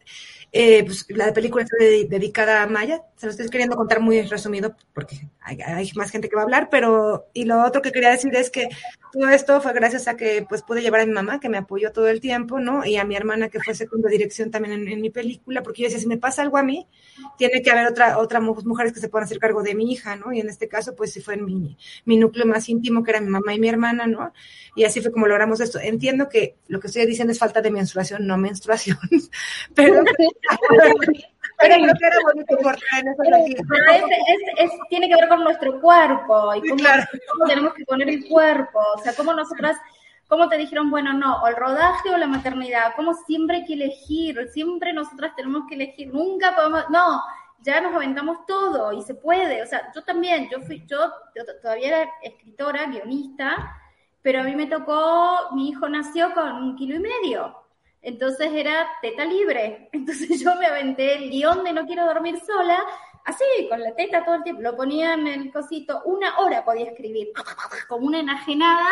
[0.52, 4.76] eh, pues, la película está dedicada a Maya, se lo estoy queriendo contar muy resumido
[4.94, 8.36] porque hay, más gente que va a hablar, pero y lo otro que quería decir
[8.36, 8.68] es que
[9.14, 11.94] todo esto fue gracias a que pues pude llevar a mi mamá que me apoyó
[11.94, 12.86] todo el tiempo, ¿no?
[12.86, 15.86] Y a mi hermana que fue segunda dirección también en, en mi película, porque yo
[15.86, 16.86] decía, si me pasa algo a mí,
[17.38, 20.34] tiene que haber otra, otra mujeres que se puedan hacer cargo de mi hija, ¿no?
[20.34, 23.22] Y en este caso, pues sí fue en mi, mi núcleo más íntimo, que era
[23.22, 24.34] mi mamá y mi hermana, ¿no?
[24.76, 25.80] Y así fue como logramos esto.
[25.80, 28.98] Entiendo que lo que estoy diciendo es falta de menstruación, no menstruación,
[29.76, 30.04] pero
[31.60, 33.18] pero creo que era bonito en eso.
[33.24, 37.04] Pero es, es, tiene que ver con nuestro cuerpo y cómo, claro.
[37.32, 38.80] cómo, tenemos que poner el cuerpo.
[38.96, 39.78] O sea, cómo nosotras,
[40.28, 43.74] cómo te dijeron, bueno, no, o el rodaje o la maternidad, cómo siempre hay que
[43.74, 47.22] elegir, siempre nosotras tenemos que elegir, nunca podemos, no,
[47.62, 49.64] ya nos aventamos todo y se puede.
[49.64, 50.98] O sea, yo también, yo fui, yo,
[51.36, 53.80] yo todavía era escritora, guionista,
[54.22, 57.63] pero a mí me tocó, mi hijo nació con un kilo y medio.
[58.04, 59.90] Entonces era teta libre.
[59.94, 62.80] Entonces yo me aventé el guion de No quiero dormir sola,
[63.26, 64.62] así, con la teta todo el tiempo.
[64.62, 67.32] Lo ponía en el cosito, una hora podía escribir,
[67.88, 68.90] como una enajenada,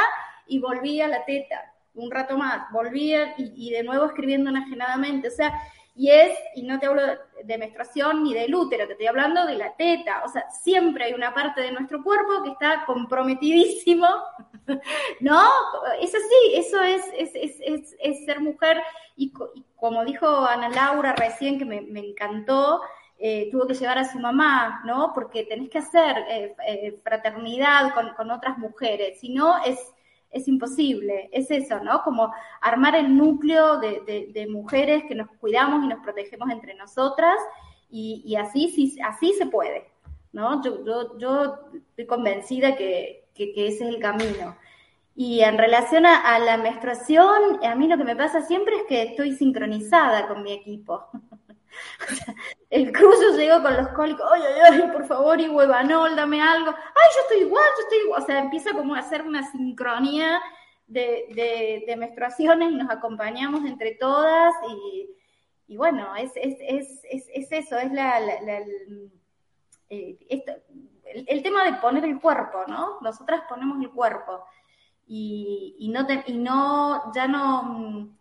[0.47, 1.73] y volvía a la teta.
[1.93, 5.27] Un rato más, volvía y, y de nuevo escribiendo enajenadamente.
[5.27, 5.53] O sea,
[5.93, 7.01] y es, y no te hablo
[7.43, 10.23] de menstruación ni del útero, te estoy hablando de la teta.
[10.25, 14.07] O sea, siempre hay una parte de nuestro cuerpo que está comprometidísimo,
[15.19, 15.41] ¿no?
[15.99, 18.81] Es así, eso es, es, es, es ser mujer.
[19.17, 19.33] Y,
[19.75, 22.81] como dijo Ana Laura recién, que me, me encantó,
[23.19, 25.11] eh, tuvo que llevar a su mamá, ¿no?
[25.13, 29.77] Porque tenés que hacer eh, eh, fraternidad con, con otras mujeres, si no es
[30.31, 32.01] es imposible, es eso, ¿no?
[32.03, 37.37] Como armar el núcleo de, mujeres que nos cuidamos y nos protegemos entre nosotras
[37.89, 39.89] y, así, sí, así se puede,
[40.31, 40.63] ¿no?
[40.63, 44.55] Yo, estoy convencida que, ese es el camino.
[45.15, 49.03] Y en relación a, la menstruación, a mí lo que me pasa siempre es que
[49.03, 51.05] estoy sincronizada con mi equipo.
[52.69, 57.09] incluso llego con los cólicos, ay, ay, ay, por favor, y huevanol, dame algo, ay,
[57.15, 60.41] yo estoy igual, yo estoy igual, o sea, empieza como a hacer una sincronía
[60.87, 64.53] de, de, menstruaciones y nos acompañamos entre todas
[65.67, 69.11] y, bueno, es, es, es, es, eso, es la, el,
[69.89, 70.17] eh,
[71.27, 72.99] el, tema de poner el cuerpo, ¿no?
[72.99, 74.43] Nosotras ponemos el cuerpo
[75.07, 78.17] y, y no, y no ya no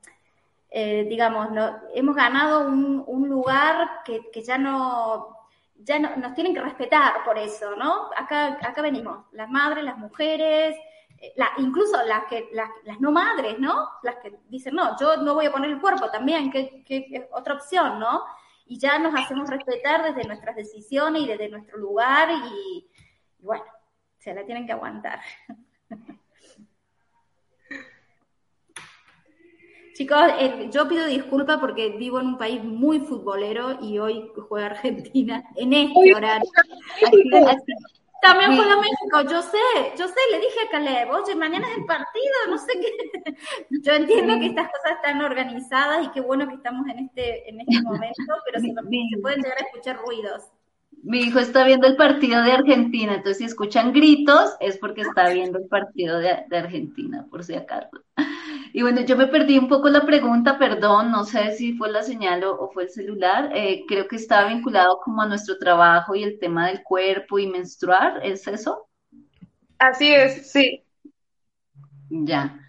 [0.71, 5.37] eh, digamos, no, hemos ganado un, un lugar que, que, ya no,
[5.75, 8.09] ya no, nos tienen que respetar por eso, ¿no?
[8.17, 10.77] Acá, acá venimos, las madres, las mujeres,
[11.19, 13.89] eh, la, incluso las que, las, las, no madres, ¿no?
[14.05, 17.55] Las que dicen, no, yo no voy a poner el cuerpo también, que, que, otra
[17.55, 18.23] opción, ¿no?
[18.67, 22.87] Y ya nos hacemos respetar desde nuestras decisiones y desde nuestro lugar y,
[23.39, 23.65] y bueno,
[24.19, 25.21] se la tienen que aguantar.
[30.01, 34.69] Chicos, eh, yo pido disculpas porque vivo en un país muy futbolero y hoy juega
[34.69, 36.51] Argentina en este horario.
[38.23, 39.59] también juega México, yo sé,
[39.99, 43.35] yo sé, le dije a Caleb, oye, mañana es el partido, no sé qué.
[43.83, 47.61] Yo entiendo que estas cosas están organizadas y qué bueno que estamos en este, en
[47.61, 48.69] este momento, pero se,
[49.15, 50.45] se pueden llegar a escuchar ruidos.
[51.03, 55.31] Mi hijo está viendo el partido de Argentina, entonces si escuchan gritos es porque está
[55.31, 57.91] viendo el partido de, Argentina, por si acaso.
[58.73, 62.03] Y bueno, yo me perdí un poco la pregunta, perdón, no sé si fue la
[62.03, 63.51] señal o, fue el celular.
[63.55, 67.47] Eh, creo que estaba vinculado como a nuestro trabajo y el tema del cuerpo y
[67.47, 68.89] menstruar, ¿es eso?
[69.79, 70.85] Así es, sí.
[72.11, 72.61] Ya.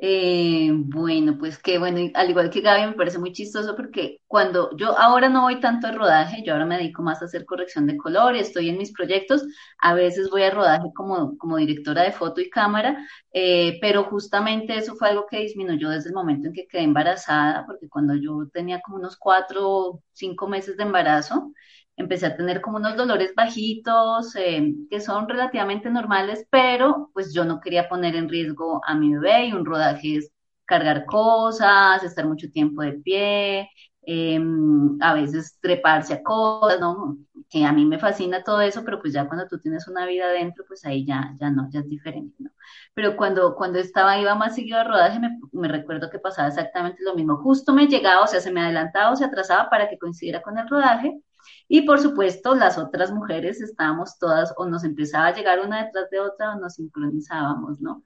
[0.00, 4.70] Eh, bueno, pues que bueno, al igual que Gaby, me parece muy chistoso porque cuando
[4.76, 7.84] yo ahora no voy tanto al rodaje, yo ahora me dedico más a hacer corrección
[7.88, 9.42] de color estoy en mis proyectos,
[9.80, 12.96] a veces voy al rodaje como, como directora de foto y cámara,
[13.32, 17.66] eh, pero justamente eso fue algo que disminuyó desde el momento en que quedé embarazada,
[17.66, 21.52] porque cuando yo tenía como unos cuatro o cinco meses de embarazo,
[21.98, 27.44] empecé a tener como unos dolores bajitos eh, que son relativamente normales, pero pues yo
[27.44, 30.32] no quería poner en riesgo a mi bebé y un rodaje es
[30.64, 33.70] cargar cosas, estar mucho tiempo de pie,
[34.02, 37.18] em, a veces treparse a cosas, ¿no?
[37.50, 40.26] Que a mí me fascina todo eso, pero pues ya cuando tú tienes una vida
[40.26, 42.50] adentro, pues ahí ya, ya no, ya es diferente, ¿no?
[42.94, 45.20] Pero cuando, cuando estaba, iba más seguido a rodaje,
[45.52, 47.36] me recuerdo que pasaba exactamente lo mismo.
[47.38, 50.58] Justo me llegaba, o sea, se me adelantaba o se atrasaba para que coincidiera con
[50.58, 51.20] el rodaje,
[51.68, 56.10] y por supuesto, las otras mujeres estábamos todas o nos empezaba a llegar una detrás
[56.10, 58.04] de otra o nos sincronizábamos, ¿no?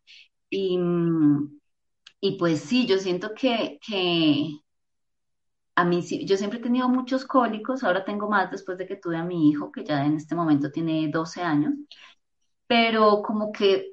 [0.50, 0.78] Y,
[2.20, 4.60] y pues sí, yo siento que, que
[5.76, 8.96] a mí sí, yo siempre he tenido muchos cólicos, ahora tengo más después de que
[8.96, 11.74] tuve a mi hijo, que ya en este momento tiene 12 años,
[12.66, 13.91] pero como que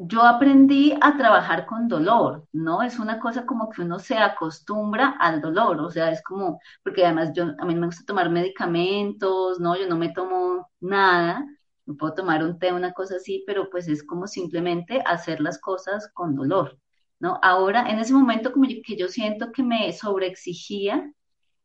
[0.00, 2.82] yo aprendí a trabajar con dolor, ¿no?
[2.82, 7.04] Es una cosa como que uno se acostumbra al dolor, o sea, es como, porque
[7.04, 9.76] además yo, a mí me gusta tomar medicamentos, ¿no?
[9.76, 11.44] Yo no me tomo nada,
[11.84, 15.60] me puedo tomar un té, una cosa así, pero pues es como simplemente hacer las
[15.60, 16.78] cosas con dolor,
[17.18, 17.40] ¿no?
[17.42, 21.12] Ahora, en ese momento como que yo siento que me sobreexigía,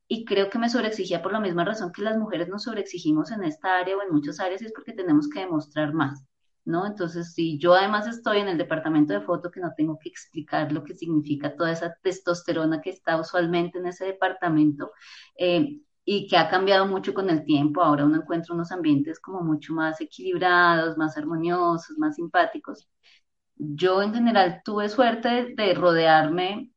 [0.07, 3.43] y creo que me sobreexigía por la misma razón que las mujeres nos sobreexigimos en
[3.43, 6.25] esta área o en muchas áreas, es porque tenemos que demostrar más.
[6.65, 6.85] ¿No?
[6.87, 10.71] Entonces, si yo además estoy en el departamento de foto, que no tengo que explicar
[10.71, 14.91] lo que significa toda esa testosterona que está usualmente en ese departamento,
[15.37, 19.41] eh, y que ha cambiado mucho con el tiempo, ahora uno encuentra unos ambientes como
[19.41, 22.87] mucho más equilibrados, más armoniosos, más simpáticos.
[23.55, 26.72] Yo en general tuve suerte de rodearme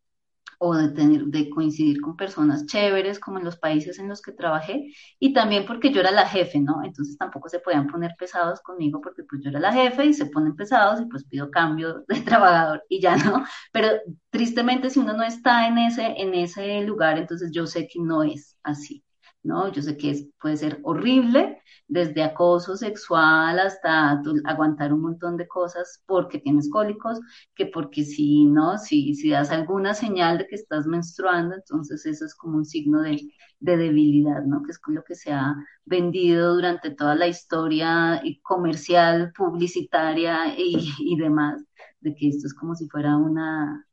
[0.58, 4.32] o de, tener, de coincidir con personas chéveres como en los países en los que
[4.32, 6.82] trabajé y también porque yo era la jefe, ¿no?
[6.84, 10.26] Entonces tampoco se podían poner pesados conmigo porque pues yo era la jefe y se
[10.26, 13.88] ponen pesados y pues pido cambio de trabajador y ya no, pero
[14.30, 18.22] tristemente si uno no está en ese, en ese lugar, entonces yo sé que no
[18.22, 19.04] es así.
[19.46, 19.70] ¿No?
[19.72, 25.46] Yo sé que es, puede ser horrible, desde acoso sexual hasta aguantar un montón de
[25.46, 27.20] cosas porque tienes cólicos,
[27.54, 28.78] que porque si, ¿no?
[28.78, 33.02] Si, si das alguna señal de que estás menstruando, entonces eso es como un signo
[33.02, 33.20] de,
[33.60, 34.62] debilidad, ¿no?
[34.62, 35.54] Que es lo que se ha
[35.84, 41.64] vendido durante toda la historia comercial, publicitaria y demás,
[42.00, 43.85] de que esto es como si fuera una,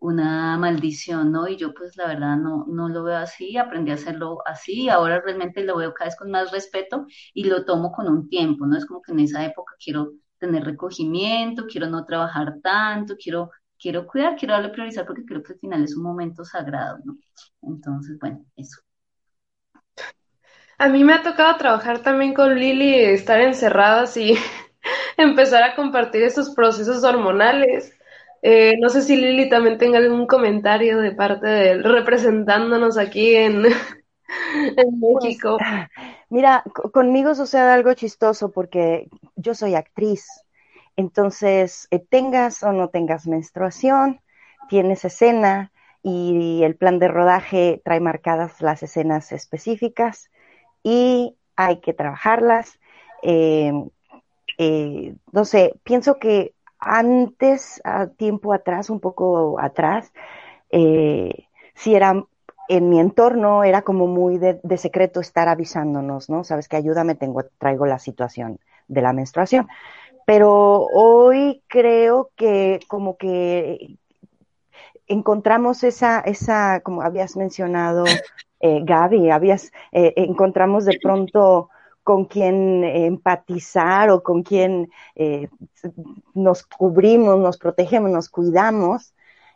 [0.00, 1.46] una maldición, ¿no?
[1.46, 5.20] Y yo pues la verdad no, no lo veo así, aprendí a hacerlo así, ahora
[5.20, 8.76] realmente lo veo cada vez con más respeto y lo tomo con un tiempo, ¿no?
[8.76, 14.06] Es como que en esa época quiero tener recogimiento, quiero no trabajar tanto, quiero, quiero
[14.06, 17.18] cuidar, quiero darle priorizar porque creo que al final es un momento sagrado, ¿no?
[17.62, 18.80] Entonces, bueno, eso.
[20.78, 24.34] A mí me ha tocado trabajar también con Lili, estar encerradas y
[25.18, 27.92] empezar a compartir esos procesos hormonales
[28.42, 33.34] eh, no sé si Lili también tenga algún comentario de parte de él representándonos aquí
[33.34, 33.66] en,
[34.76, 35.58] en pues, México.
[36.30, 40.26] mira, conmigo sucede algo chistoso porque yo soy actriz.
[40.96, 44.20] Entonces, eh, tengas o no tengas menstruación,
[44.68, 45.72] tienes escena
[46.02, 50.30] y el plan de rodaje trae marcadas las escenas específicas
[50.82, 52.78] y hay que trabajarlas.
[53.22, 53.72] Eh,
[54.58, 60.12] eh, no sé, pienso que antes, a tiempo atrás, un poco atrás,
[60.70, 62.24] eh, si era
[62.68, 66.44] en mi entorno era como muy de, secreto estar avisándonos, ¿no?
[66.44, 69.66] Sabes que ayúdame, tengo, traigo la situación de la menstruación.
[70.24, 73.96] Pero hoy creo que como que
[75.08, 78.04] encontramos esa, esa, como habías mencionado,
[78.60, 81.70] eh, Gaby, habías, eh, encontramos de pronto
[82.10, 85.48] con quien empatizar o con quien eh,
[86.34, 89.14] nos cubrimos, nos protegemos, nos cuidamos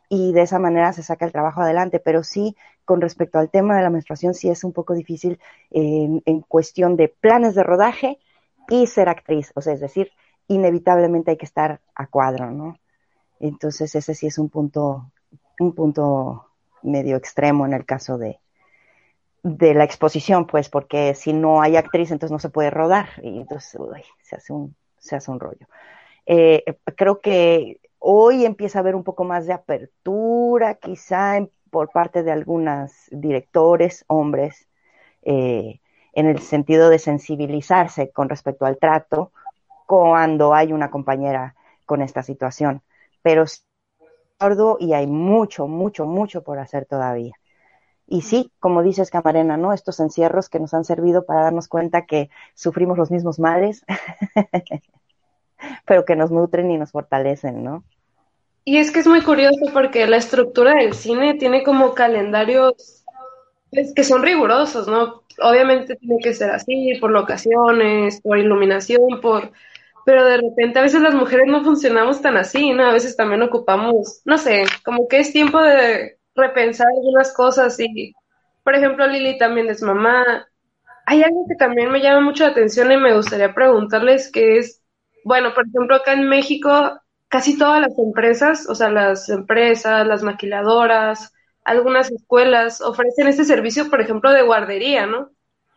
[0.08, 1.98] y de esa manera se saca el trabajo adelante.
[1.98, 5.40] Pero sí, con respecto al tema de la menstruación, sí es un poco difícil
[5.72, 8.20] en cuestión de planes de rodaje
[8.68, 10.12] y ser actriz, o sea, es decir,
[10.46, 12.78] inevitablemente hay que estar a cuadro, ¿no?
[13.40, 15.10] Entonces ese sí es un punto,
[15.58, 16.46] un punto
[16.84, 18.38] medio extremo en el caso de,
[19.44, 23.38] de la exposición, pues, porque si no hay actriz, entonces no se puede rodar y
[23.38, 23.78] entonces
[24.22, 25.68] se, hace un, se hace un rollo.
[26.24, 26.64] Eh,
[26.96, 32.32] creo que hoy empieza a haber un poco más de apertura, quizá por parte de
[32.32, 34.66] algunos directores, hombres,
[35.22, 35.80] eh,
[36.14, 39.30] en el sentido de sensibilizarse con respecto al trato
[39.86, 42.82] cuando hay una compañera con esta situación.
[43.22, 43.44] Pero
[44.80, 47.34] y hay mucho, mucho, mucho por hacer todavía.
[48.06, 49.72] Y sí, como dices, Camarena, ¿no?
[49.72, 53.84] Estos encierros que nos han servido para darnos cuenta que sufrimos los mismos males,
[55.86, 57.84] pero que nos nutren y nos fortalecen, ¿no?
[58.64, 63.04] Y es que es muy curioso porque la estructura del cine tiene como calendarios
[63.70, 65.22] pues, que son rigurosos, ¿no?
[65.42, 69.52] Obviamente tiene que ser así, por locaciones, por iluminación, por...
[70.06, 72.86] Pero de repente a veces las mujeres no funcionamos tan así, ¿no?
[72.86, 78.14] A veces también ocupamos, no sé, como que es tiempo de repensar algunas cosas y,
[78.62, 80.46] por ejemplo, Lili también es mamá.
[81.06, 84.82] Hay algo que también me llama mucho la atención y me gustaría preguntarles que es,
[85.24, 90.22] bueno, por ejemplo, acá en México casi todas las empresas, o sea, las empresas, las
[90.22, 91.32] maquiladoras,
[91.64, 95.30] algunas escuelas ofrecen este servicio, por ejemplo, de guardería, ¿no?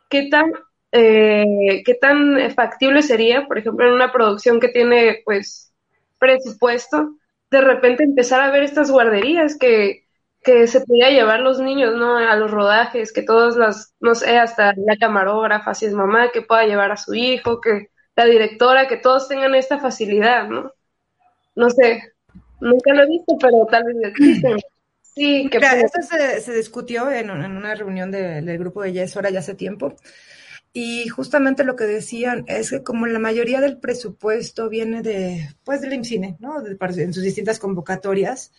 [0.10, 0.52] ¿Qué tan,
[0.92, 5.74] eh, qué tan factible sería, por ejemplo, en una producción que tiene, pues,
[6.20, 7.16] presupuesto,
[7.50, 10.07] de repente empezar a ver estas guarderías que
[10.48, 12.16] que se pudiera llevar los niños, ¿no?
[12.16, 16.42] A los rodajes, que todas las, no sé, hasta la camarógrafa, si es mamá, que
[16.42, 20.72] pueda llevar a su hijo, que la directora, que todos tengan esta facilidad, ¿no?
[21.54, 22.14] No sé,
[22.62, 24.58] nunca lo he visto, pero tal vez existen.
[25.18, 29.56] Sí, que claro, esto se, discutió en, una reunión del grupo de Yes ya hace
[29.56, 29.96] tiempo.
[30.74, 35.82] Y justamente lo que decían es que como la mayoría del presupuesto viene de, pues,
[35.82, 36.64] del IMCINE, ¿no?
[36.64, 38.52] en sus distintas convocatorias,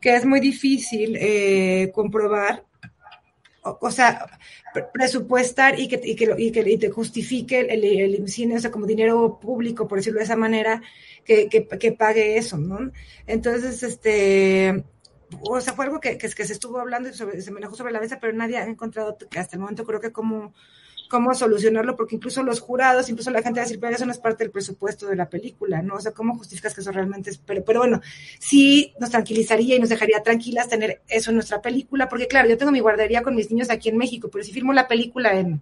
[0.00, 2.64] que es muy difícil eh, comprobar,
[3.62, 4.26] o, sea,
[4.94, 8.86] presupuestar y que, y que, y que te justifique el, el, cine, o sea, como
[8.86, 10.82] dinero público, por decirlo de esa manera,
[11.24, 12.90] que, que, pague eso, ¿no?
[13.26, 14.82] Entonces, este,
[15.42, 18.18] o sea, fue algo que, que, se estuvo hablando y se manejó sobre la mesa,
[18.18, 20.54] pero nadie ha encontrado que hasta el momento creo que como
[21.10, 24.12] cómo solucionarlo, porque incluso los jurados, incluso la gente va a decir, pero eso no
[24.12, 25.96] es parte del presupuesto de la película, ¿no?
[25.96, 27.38] O sea, ¿cómo justificas que eso realmente es?
[27.38, 28.00] Pero, pero bueno,
[28.38, 32.56] sí nos tranquilizaría y nos dejaría tranquilas tener eso en nuestra película, porque claro, yo
[32.56, 35.60] tengo mi guardería con mis niños aquí en México, pero si firmo la película en,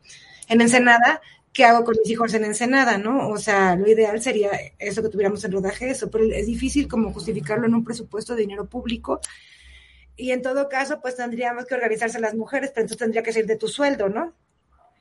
[0.48, 3.30] en Ensenada, ¿qué hago con mis hijos en Ensenada, no?
[3.30, 7.10] O sea, lo ideal sería eso que tuviéramos en rodaje, eso, pero es difícil como
[7.10, 9.18] justificarlo en un presupuesto de dinero público.
[10.14, 13.46] Y en todo caso, pues tendríamos que organizarse las mujeres, pero entonces tendría que ser
[13.46, 14.34] de tu sueldo, ¿no?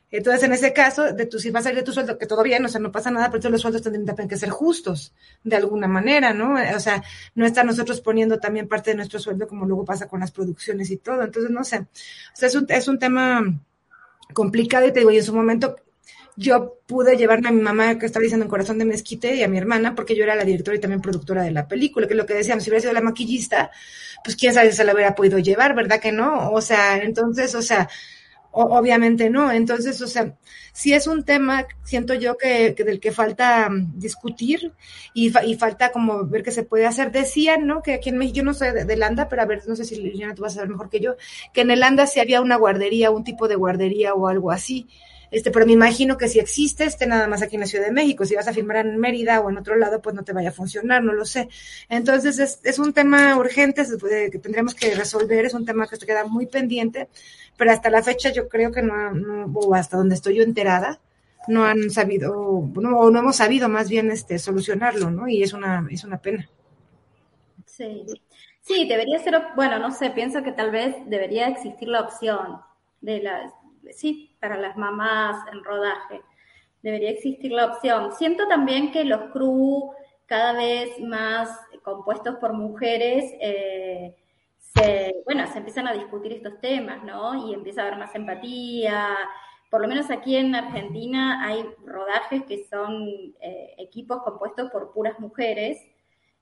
[0.10, 2.42] Entonces, en ese caso, de tu, si va a salir de tu sueldo, que todo
[2.42, 5.88] bien, o sea, no pasa nada, pero los sueldos tendrían que ser justos, de alguna
[5.88, 6.56] manera, ¿no?
[6.76, 7.04] O sea,
[7.36, 10.90] no estar nosotros poniendo también parte de nuestro sueldo como luego pasa con las producciones
[10.92, 11.24] y todo.
[11.24, 11.80] Entonces, no sé.
[11.80, 11.88] O
[12.36, 13.44] sea, es un, es un tema
[14.34, 15.76] complicado y te digo, y en su momento
[16.38, 19.48] yo pude llevarme a mi mamá que estaba diciendo en Corazón de Mezquite y a
[19.48, 22.28] mi hermana, porque yo era la directora y también productora de la película, que lo
[22.28, 23.72] que decíamos, si hubiera sido la maquillista,
[24.24, 26.52] pues quién sabe si se la hubiera podido llevar, ¿verdad que no?
[26.52, 27.90] O sea, entonces, o sea,
[28.66, 29.52] obviamente no.
[29.52, 30.36] Entonces, o sea,
[30.74, 34.74] si es un tema, siento yo que, del que falta mm, discutir
[35.14, 37.12] y, falta como ver qué se puede hacer.
[37.12, 37.82] Decían, ¿no?
[37.82, 39.86] Que aquí en México, yo no sé de, de Landa, pero a ver, no sé
[39.86, 41.16] si Liliana tú vas a saber mejor que yo,
[41.54, 44.88] que en el Landa sí había una guardería, un tipo de guardería o algo así.
[45.30, 47.92] Este, pero me imagino que si existe, esté nada más aquí en la Ciudad de
[47.92, 48.26] México.
[48.26, 50.54] Si vas a filmar en Mérida o en otro lado, pues no te vaya a
[50.54, 51.50] funcionar, no lo sé.
[51.90, 53.84] Entonces es, es un tema urgente
[54.32, 57.10] que tendremos que resolver, es un tema que se queda muy pendiente,
[57.58, 61.00] pero hasta la fecha yo creo que no, no o hasta donde estoy yo enterada,
[61.48, 65.28] no han sabido, no, o no hemos sabido más bien este, solucionarlo, ¿no?
[65.28, 66.50] Y es una, es una pena.
[67.66, 68.06] Sí.
[68.68, 72.60] Sí, debería ser, bueno, no sé, pienso que tal vez debería existir la opción
[73.00, 73.54] de las,
[73.92, 76.22] sí, para las mamás en rodaje.
[76.84, 78.12] Debería existir la opción.
[78.18, 79.94] Siento también que los crew
[80.26, 81.50] cada vez más
[81.82, 84.14] compuestos por mujeres, eh,
[84.76, 87.48] se, bueno, se empiezan a discutir estos temas, ¿no?
[87.48, 89.18] Y empieza a haber más empatía.
[89.70, 93.08] Por lo menos aquí en Argentina hay rodajes que son
[93.42, 95.80] eh, equipos compuestos por puras mujeres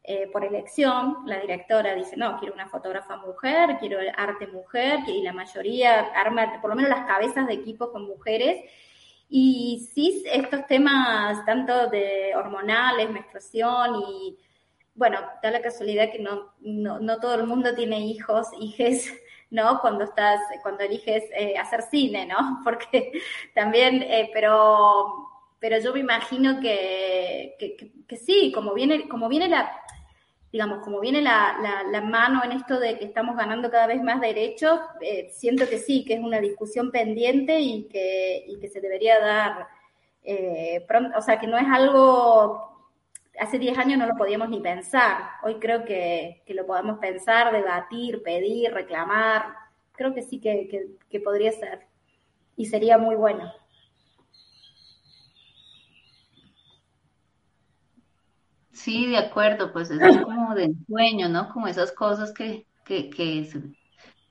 [0.07, 5.23] eh, por elección, la directora dice, no, quiero una fotógrafa mujer, quiero arte mujer, y
[5.23, 8.63] la mayoría arma, por lo menos las cabezas de equipo con mujeres.
[9.29, 14.37] Y sí, estos temas tanto de hormonales, menstruación y,
[14.95, 19.13] bueno, da la casualidad que no, no, todo el mundo tiene hijos, hijes,
[19.51, 19.79] ¿no?
[19.81, 22.59] Cuando estás, cuando eliges eh, hacer cine, ¿no?
[22.63, 23.11] Porque
[23.53, 27.55] también, eh, pero pero yo me imagino que,
[28.07, 29.71] que, sí, como viene, como viene la,
[30.51, 31.57] digamos, como viene la,
[31.91, 35.79] la, mano en esto de que estamos ganando cada vez más derechos, eh, siento que
[35.79, 39.67] sí, que es una discusión pendiente y que, y que se debería dar
[40.87, 42.74] pronto, o sea, que no es algo,
[43.39, 47.51] hace 10 años no lo podíamos ni pensar, hoy creo que, que lo podemos pensar,
[47.51, 49.55] debatir, pedir, reclamar,
[49.93, 51.87] creo que sí que, que, podría ser
[52.55, 53.51] y sería muy bueno.
[58.71, 61.49] Sí, de acuerdo, pues es como de sueño, ¿no?
[61.49, 63.49] Como esas cosas que, que, que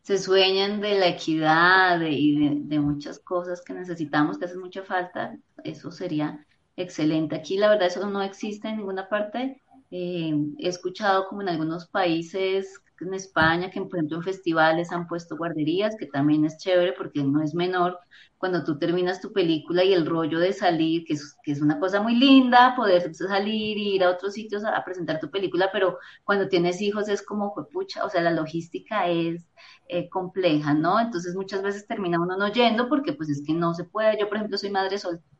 [0.02, 5.36] se, sueñan de la equidad y de, muchas cosas que necesitamos, que hacen mucha falta,
[5.64, 6.46] eso sería
[6.76, 7.36] excelente.
[7.36, 9.62] Aquí la verdad eso no existe en ninguna parte.
[9.90, 15.06] Eh, he escuchado como en algunos países en España, que por ejemplo en festivales han
[15.06, 17.98] puesto guarderías, que también es chévere porque no es menor
[18.38, 21.80] cuando tú terminas tu película y el rollo de salir, que es, que es una
[21.80, 25.98] cosa muy linda, poder salir y ir a otros sitios a, presentar tu película, pero
[26.24, 29.46] cuando tienes hijos es como, pucha, o sea, la logística es
[29.88, 31.00] eh, compleja, ¿no?
[31.00, 34.18] Entonces muchas veces termina uno no yendo porque pues es que no se puede.
[34.20, 35.33] Yo, por ejemplo, soy madre soltera,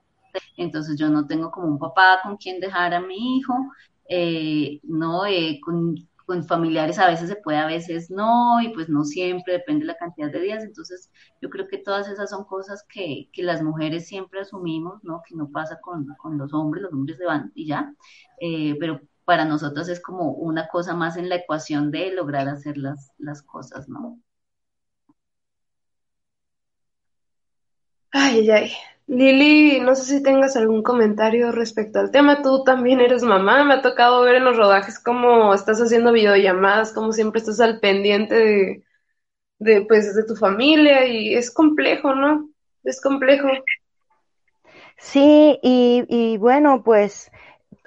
[0.57, 3.55] entonces yo no tengo como un papá con quien dejar a mi hijo,
[4.09, 5.97] eh, no, eh, con,
[6.49, 9.99] familiares a veces se puede, a veces no, y pues no siempre, depende de la
[9.99, 10.65] cantidad de días.
[10.65, 11.11] Entonces,
[11.43, 15.23] yo creo que todas esas son cosas que, que las mujeres siempre asumimos, ¿no?
[15.29, 17.95] Que no pasa con, con los hombres, los hombres se van y ya.
[18.41, 22.79] Eh, pero para nosotros es como una cosa más en la ecuación de lograr hacer
[22.79, 24.19] las, las cosas, ¿no?
[28.17, 28.73] Ay, ay,
[29.09, 32.43] Lili, no sé si tengas algún comentario respecto al tema.
[32.43, 33.65] Tú también eres mamá.
[33.65, 37.81] Me ha tocado ver en los rodajes cómo estás haciendo videollamadas, cómo siempre estás al
[37.81, 38.85] pendiente de,
[39.59, 42.49] de, pues, de tu familia y es complejo, ¿no?
[42.85, 43.49] Es complejo.
[44.97, 47.33] Sí, y, y bueno, pues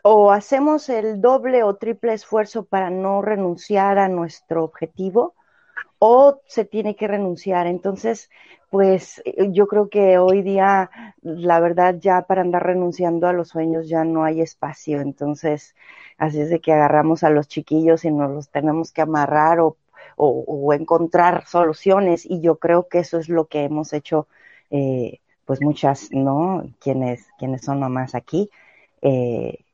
[0.03, 5.35] o hacemos el doble o triple esfuerzo para no renunciar a nuestro objetivo
[5.99, 7.67] o se tiene que renunciar.
[7.67, 8.29] Entonces,
[8.69, 10.89] pues eh, yo creo que hoy día,
[11.21, 15.01] la verdad, ya para andar renunciando a los sueños ya no hay espacio.
[15.01, 15.75] Entonces,
[16.17, 19.77] así es de que agarramos a los chiquillos y nos los tenemos que amarrar o,
[20.17, 22.25] o, encontrar soluciones.
[22.25, 24.27] Y yo creo que eso es lo que hemos hecho,
[24.71, 26.63] eh, pues muchas, ¿no?
[26.79, 28.49] Quienes, quienes son mamás aquí.
[29.01, 29.65] Eh,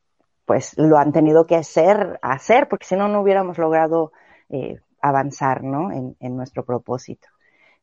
[0.46, 4.12] pues lo han tenido que hacer, hacer, porque si no, no hubiéramos logrado
[4.50, 5.92] eh, avanzar, ¿no?
[5.92, 7.33] En, en nuestro propósito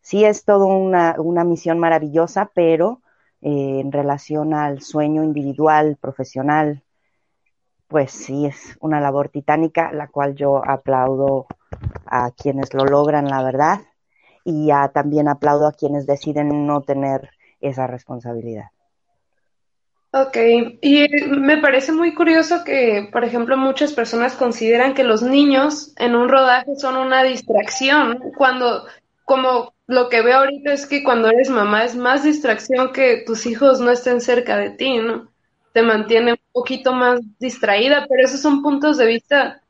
[0.00, 3.00] sí es todo una, una misión maravillosa, pero
[3.42, 6.82] eh, en relación al sueño individual, profesional,
[7.88, 11.46] pues sí es una labor titánica, la cual yo aplaudo
[12.06, 13.80] a quienes lo logran, la verdad,
[14.44, 17.30] y también aplaudo a quienes deciden no tener
[17.60, 18.66] esa responsabilidad.
[20.12, 20.36] Ok,
[20.82, 26.16] y me parece muy curioso que, por ejemplo, muchas personas consideran que los niños en
[26.16, 28.86] un rodaje son una distracción, cuando
[29.24, 33.44] como lo que veo ahorita es que cuando eres mamá es más distracción que tus
[33.44, 35.28] hijos no estén cerca de ti, ¿no?
[35.72, 39.62] Te mantiene un poquito más distraída, pero esos son puntos de vista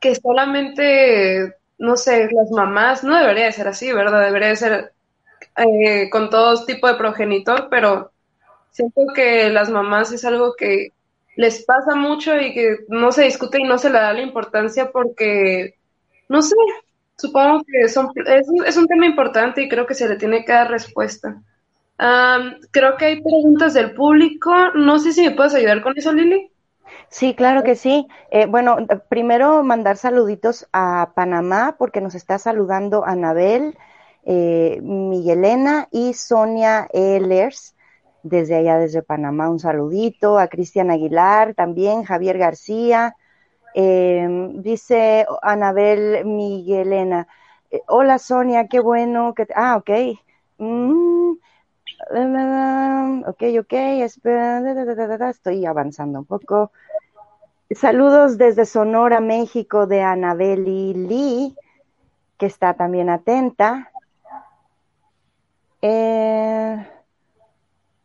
[0.00, 4.24] que solamente, no sé, las mamás, no debería de ser así, ¿verdad?
[4.24, 4.92] Debería de ser
[5.56, 8.10] eh, con todo tipo de progenitor, pero
[8.72, 10.88] siento que las mamás es algo que
[11.36, 14.90] les pasa mucho y que no se discute y no se le da la importancia
[14.90, 15.76] porque,
[16.28, 16.56] no sé,
[17.20, 21.40] Supongo que es, un tema importante y creo que se le tiene que dar respuesta.
[22.70, 24.52] creo que hay preguntas del público.
[24.74, 26.50] No sé si me puedes ayudar con eso, Lili.
[27.08, 28.06] Sí, claro que sí.
[28.30, 33.76] Eh, bueno, primero mandar saluditos a Panamá porque nos está saludando Anabel,
[34.24, 37.74] eh, Miguelena y Sonia Ehlers
[38.22, 39.50] desde allá, desde Panamá.
[39.50, 43.14] Un saludito a Cristian Aguilar, también Javier García.
[43.74, 47.28] Eh, dice Anabel Miguelena,
[47.70, 49.46] eh, hola Sonia, qué bueno que...
[49.54, 49.90] Ah, ok.
[50.58, 51.32] Mm,
[53.26, 53.72] ok, ok,
[55.30, 56.72] estoy avanzando un poco.
[57.70, 61.54] Saludos desde Sonora, México, de Anabeli Lee,
[62.36, 63.92] que está también atenta.
[65.82, 66.86] Eh,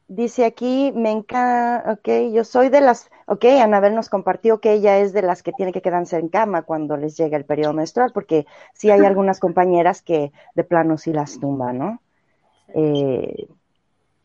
[0.08, 5.00] dice aquí, me encanta, ok, yo soy de las, ok, Anabel nos compartió que ella
[5.00, 8.12] es de las que tiene que quedarse en cama cuando les llega el periodo menstrual,
[8.14, 12.02] porque sí hay algunas compañeras que de plano sí las tumban, ¿no?
[12.74, 13.48] Eh,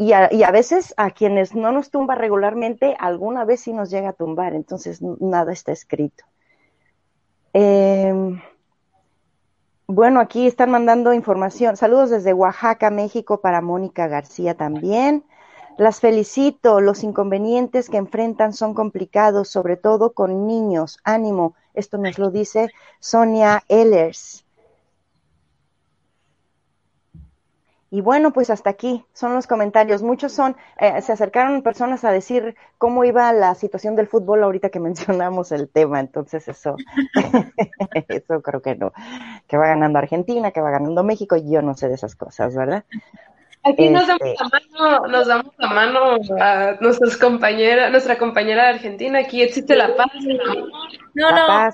[0.01, 4.13] y a, veces a quienes no nos tumba regularmente, alguna vez sí nos llega a
[4.15, 6.25] tumbar, entonces nada está escrito.
[7.53, 8.41] Em,
[9.87, 11.77] bueno, aquí están mandando información.
[11.77, 15.23] Saludos desde Oaxaca, México, para Mónica García también.
[15.81, 20.99] Las felicito, los inconvenientes que enfrentan son complicados, sobre todo con niños.
[21.05, 22.69] Ánimo, esto nos lo dice
[22.99, 24.45] Sonia Ehlers.
[27.91, 30.03] Y bueno, pues hasta aquí son los comentarios.
[30.03, 34.69] Muchos son, eh, se acercaron personas a decir cómo iba la situación del fútbol ahorita
[34.69, 35.99] que mencionamos el tema.
[35.99, 36.77] Entonces eso,
[38.09, 38.93] eso creo que no.
[39.47, 42.85] Que va ganando Argentina, que va ganando México, yo no sé de esas cosas, ¿verdad?
[43.63, 48.65] Aquí nos damos este la mano, nos damos la mano a nuestras compañeras, nuestra compañera
[48.65, 49.19] de Argentina.
[49.19, 50.09] Aquí existe la paz.
[51.15, 51.69] No, no.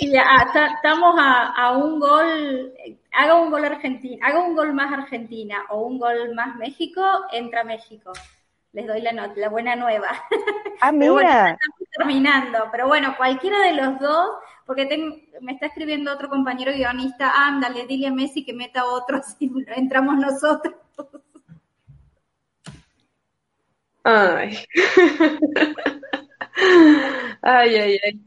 [0.00, 2.72] estamos a, a un gol
[3.14, 7.02] haga un gol Argentina, haga un gol más Argentina o un gol más México,
[7.32, 8.12] entra México.
[8.72, 10.08] Les doy la, la buena nueva.
[10.80, 11.50] Ah, mira.
[11.52, 14.30] estamos terminando, pero bueno, cualquiera de los dos,
[14.66, 14.88] porque
[15.40, 20.16] me está escribiendo otro compañero guionista, ándale, dile a Messi que meta otro si entramos
[20.16, 20.74] nosotros.
[24.04, 24.58] Ay.
[27.42, 28.20] Ay, ay, ay.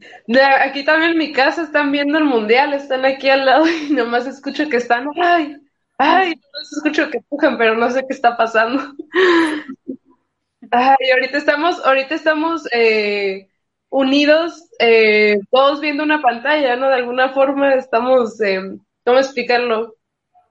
[0.60, 4.26] aquí también en mi casa están viendo el mundial, están aquí al lado y nomás
[4.26, 5.56] escucho que están, ay,
[5.98, 8.80] ay, no escucho que pujan, pero no sé qué está pasando.
[10.70, 13.48] Ay, ahorita estamos, ahorita estamos eh,
[13.90, 16.88] unidos, eh, todos viendo una pantalla, ¿no?
[16.88, 18.60] De alguna forma estamos, eh,
[19.04, 19.94] ¿cómo explicarlo?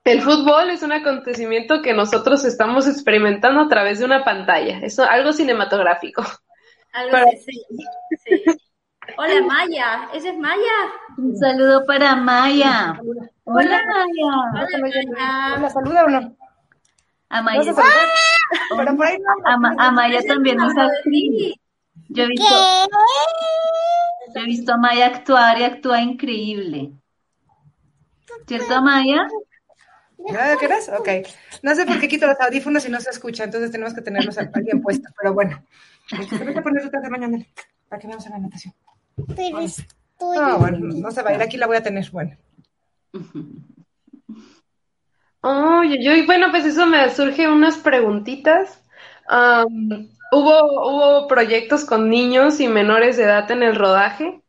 [0.07, 4.97] El fútbol es un acontecimiento que nosotros estamos experimentando a través de una pantalla, es
[4.99, 6.23] algo cinematográfico.
[9.17, 10.71] Hola Maya, ¿esa es Maya?
[11.17, 12.97] Un saludo para Maya.
[13.43, 15.57] Hola, Maya.
[15.59, 16.37] ¿La saluda o no?
[17.27, 17.73] A Maya.
[19.77, 20.73] a, Maya también nos.
[22.09, 22.55] Yo he visto,
[24.33, 26.93] yo he visto a Maya actuar y actúa increíble.
[28.45, 29.27] ¿Cierto, Maya?
[30.17, 30.89] ¿Ya quieres?
[30.89, 31.09] Ok.
[31.61, 34.37] No sé por qué quito los audífonos y no se escucha, entonces tenemos que tenerlos
[34.63, 35.63] bien puestos, pero bueno.
[36.09, 37.45] Te a poner otra de mañana
[37.87, 38.73] para que veamos en la natación.
[39.35, 40.37] Pero estoy.
[40.39, 42.09] Ah, bueno, no se va a ir aquí, la voy a tener.
[42.11, 42.35] Bueno.
[45.41, 48.83] Oye, bueno, pues eso me surge unas preguntitas.
[49.29, 54.41] hubo, hubo proyectos con niños y menores de edad en el rodaje.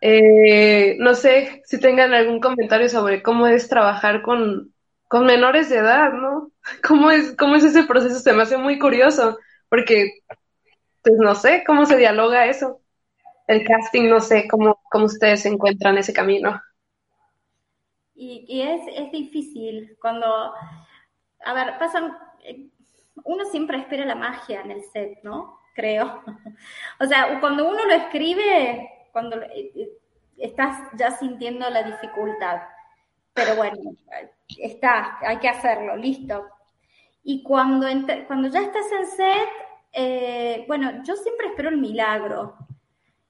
[0.00, 4.72] Eh, no sé si tengan algún comentario sobre cómo es trabajar con,
[5.10, 6.52] con menores de edad, ¿no?
[6.86, 8.20] ¿Cómo es, ¿Cómo es ese proceso?
[8.20, 9.38] Se me hace muy curioso,
[9.68, 10.20] porque
[11.02, 12.80] pues no sé cómo se dialoga eso.
[13.48, 16.62] El casting, no sé cómo, cómo ustedes encuentran ese camino.
[18.14, 20.52] Y, es, es difícil cuando,
[21.44, 22.16] a ver, pasan,
[23.24, 25.58] uno siempre espera la magia en el set, ¿no?
[25.74, 26.22] Creo.
[27.00, 29.90] O sea, cuando uno lo escribe, cuando eh, eh,
[30.36, 32.60] estás ya sintiendo la dificultad.
[33.40, 33.96] Pero bueno,
[34.58, 36.44] está, hay que hacerlo, listo.
[37.22, 37.86] Y cuando,
[38.26, 39.48] cuando ya estás en set,
[39.92, 42.54] eh, bueno, yo siempre espero el milagro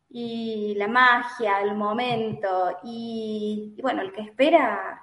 [0.09, 5.01] y la magia, el momento, y, bueno, el que espera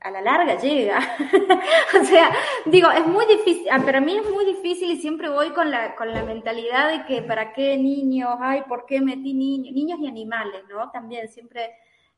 [0.00, 0.98] a la larga llega.
[2.00, 2.30] o sea,
[2.64, 5.94] digo, es muy difícil, ah, para mí es muy difícil y siempre voy con la,
[5.96, 9.74] con la mentalidad de que para qué niños, ay, ¿por qué metí niños?
[9.74, 10.90] Niños y animales, ¿no?
[10.90, 11.74] También siempre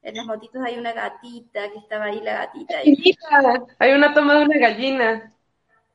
[0.07, 2.77] en las motitos hay una gatita que estaba ahí la gatita.
[3.81, 5.33] Hay una toma de una gallina.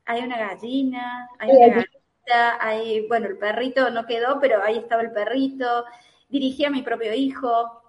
[0.06, 5.02] Hay una gallina, hay una gallina ahí, bueno, el perrito no quedó, pero ahí estaba
[5.02, 5.86] el perrito,
[6.28, 7.82] dirigí a mi propio hijo,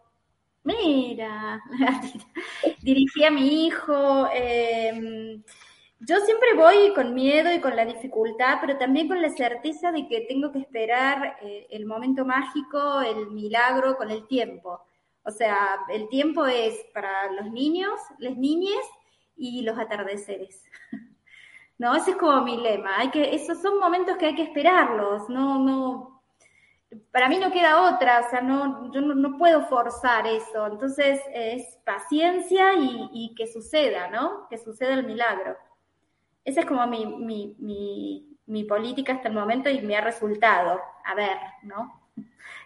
[0.62, 1.60] mira,
[2.82, 5.42] dirigí a mi hijo, em,
[5.98, 10.06] yo siempre voy con miedo y con la dificultad, pero también con la certeza de
[10.06, 14.82] que tengo que esperar eh, el momento mágico, el milagro con el tiempo.
[15.24, 18.84] O sea, el tiempo es para los niños, las niñas
[19.36, 20.64] y los atardeceres.
[21.78, 22.96] No, ese es como mi lema.
[22.98, 25.28] Hay que, esos son momentos que hay que esperarlos.
[25.28, 26.22] No, no,
[27.10, 28.20] para mí no queda otra.
[28.20, 30.64] O sea, no, yo no, puedo forzar eso.
[30.68, 34.46] Entonces es paciencia y, que suceda, ¿no?
[34.48, 35.56] Que suceda el milagro.
[36.44, 40.80] Esa es como mi, mi, mi, mi política hasta el momento y me ha resultado.
[41.04, 42.01] A ver, ¿no?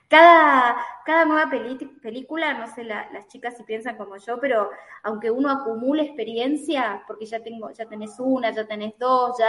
[0.09, 4.71] Cada, cada nueva película, no sé las chicas si piensan como yo, pero
[5.03, 9.49] aunque uno acumule experiencia, porque ya tengo, ya tenés una, ya tenés dos, ya,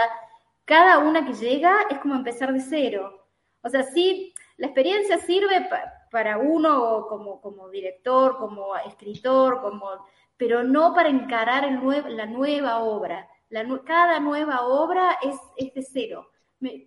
[0.64, 3.26] cada una que llega es como empezar de cero.
[3.62, 5.68] O sea, sí, la experiencia sirve
[6.10, 10.06] para uno como, como director, como escritor, como,
[10.36, 13.28] pero no para encarar el la nueva obra.
[13.86, 16.30] Cada nueva obra es, es de cero,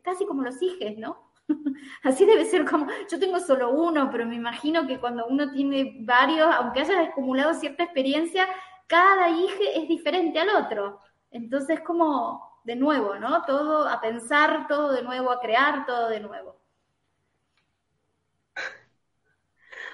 [0.03, 1.30] casi como los hijes, ¿no?
[2.03, 5.97] Así debe ser como, yo tengo solo uno, pero me imagino que cuando uno tiene
[6.01, 8.47] varios, aunque haya acumulado cierta experiencia,
[8.87, 10.99] cada hijo es diferente al otro.
[11.31, 13.43] Entonces, como de nuevo, ¿no?
[13.43, 16.61] Todo a pensar, todo de nuevo, a crear, todo de nuevo.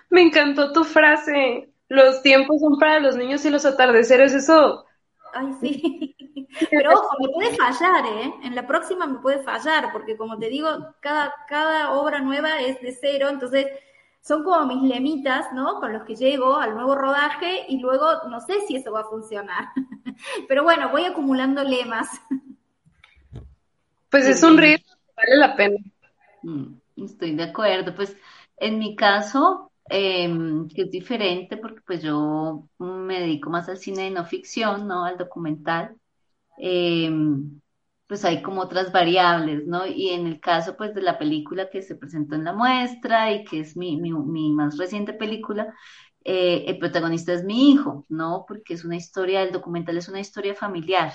[0.10, 1.72] Me encantó tu frase.
[1.90, 4.34] Los tiempos son para los niños y los atardeceres.
[4.34, 4.87] Eso.
[5.34, 6.16] Ay, sí.
[6.70, 8.34] Pero ojo, me puede fallar, ¿eh?
[8.44, 10.70] En la próxima me puede fallar, porque como te digo,
[11.00, 13.68] cada, cada obra nueva es de cero, entonces
[14.22, 15.80] son como mis lemitas, ¿no?
[15.80, 19.10] Con los que llego al nuevo rodaje y luego no sé si eso va a
[19.10, 19.70] funcionar.
[20.48, 22.10] Pero bueno, voy acumulando lemas.
[24.10, 25.78] Pues es un riesgo, vale la pena.
[26.44, 26.74] Mm,
[27.06, 27.96] estoy de acuerdo.
[27.96, 28.16] Pues
[28.58, 34.04] en mi caso, em, que es diferente porque pues yo me dedico más al cine
[34.04, 35.06] de no ficción, ¿no?
[35.06, 35.96] Al documental.
[36.58, 37.62] Em,
[38.08, 39.86] pues hay como otras variables, ¿no?
[39.88, 43.44] Y en el caso pues de la película que se presentó en la muestra y
[43.46, 45.74] que es mi, mi, más reciente película,
[46.24, 48.46] eh, el protagonista es mi hijo, ¿no?
[48.48, 51.14] Porque es una historia, el documental es una historia familiar.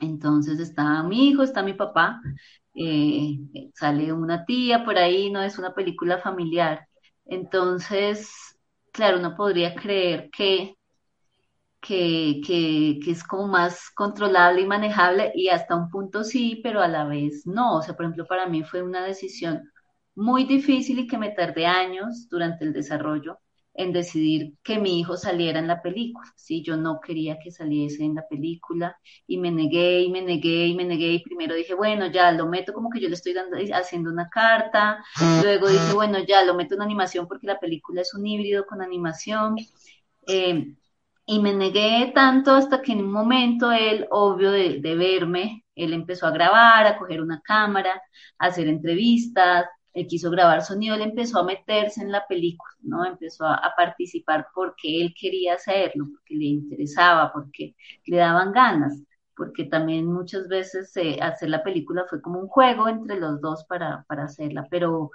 [0.00, 2.20] Entonces está mi hijo, está mi papá,
[2.74, 3.38] eh,
[3.74, 5.42] sale una tía por ahí, ¿no?
[5.42, 6.87] Es una película familiar.
[7.28, 8.58] Entonces,
[8.92, 10.74] claro, uno podría creer que
[11.80, 16.80] que, que, que, es como más controlable y manejable y hasta un punto sí, pero
[16.80, 17.76] a la vez no.
[17.76, 19.62] O sea, por ejemplo, para mí fue una decisión
[20.14, 23.38] muy difícil y que me tardé años durante el desarrollo
[23.78, 26.26] en decidir que mi hijo saliera en la película.
[26.34, 30.66] Sí, yo no quería que saliese en la película y me negué y me negué
[30.66, 33.34] y me negué y primero dije, bueno, ya lo meto como que yo le estoy
[33.34, 35.04] dando, haciendo una carta,
[35.42, 38.82] luego dije, bueno, ya lo meto en animación porque la película es un híbrido con
[38.82, 39.56] animación.
[40.26, 40.74] Eh,
[41.26, 46.26] y me negué tanto hasta que en un momento él, obvio de, verme, él empezó
[46.26, 48.02] a grabar, a coger una cámara,
[48.38, 49.66] a hacer entrevistas,
[49.98, 53.04] él quiso grabar sonido, él empezó a meterse en la película, ¿no?
[53.04, 57.74] Empezó a, participar porque él quería hacerlo, porque le interesaba, porque
[58.06, 59.02] le daban ganas,
[59.36, 63.64] porque también muchas veces eh, hacer la película fue como un juego entre los dos
[63.64, 65.10] para, para hacerla, pero,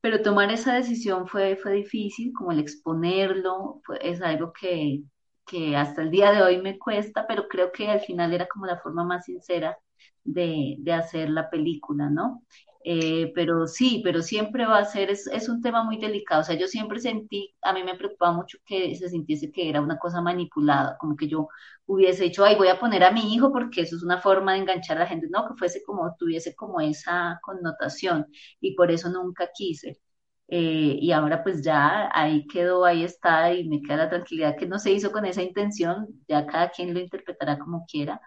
[0.00, 5.02] pero tomar esa decisión fue, fue difícil, como el exponerlo, es algo que,
[5.46, 8.66] que hasta el día de hoy me cuesta, pero creo que al final era como
[8.66, 9.78] la forma más sincera
[10.24, 12.42] de, de hacer la película, ¿no?
[12.84, 16.44] Eh, pero sí, pero siempre va a ser, es, es, un tema muy delicado, o
[16.44, 19.98] sea, yo siempre sentí, a mí me preocupaba mucho que se sintiese que era una
[19.98, 21.46] cosa manipulada, como que yo
[21.86, 24.60] hubiese dicho, ay, voy a poner a mi hijo porque eso es una forma de
[24.60, 28.26] enganchar a la gente, no, que fuese como, tuviese como esa connotación,
[28.60, 30.00] y por eso nunca quise.
[30.48, 34.66] Eh, y ahora pues ya ahí quedó, ahí está y me queda la tranquilidad que
[34.66, 38.20] no se hizo con esa intención, ya cada quien lo interpretará como quiera,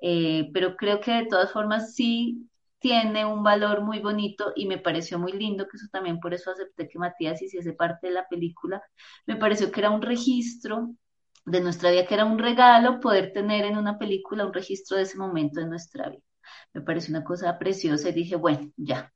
[0.00, 2.48] eh, pero creo que de todas formas sí
[2.78, 6.50] tiene un valor muy bonito y me pareció muy lindo, que eso también por eso
[6.50, 8.82] acepté que Matías hiciese parte de la película,
[9.26, 10.90] me pareció que era un registro
[11.44, 15.04] de nuestra vida, que era un regalo poder tener en una película un registro de
[15.04, 16.22] ese momento de nuestra vida.
[16.74, 19.12] Me pareció una cosa preciosa y dije, bueno, ya,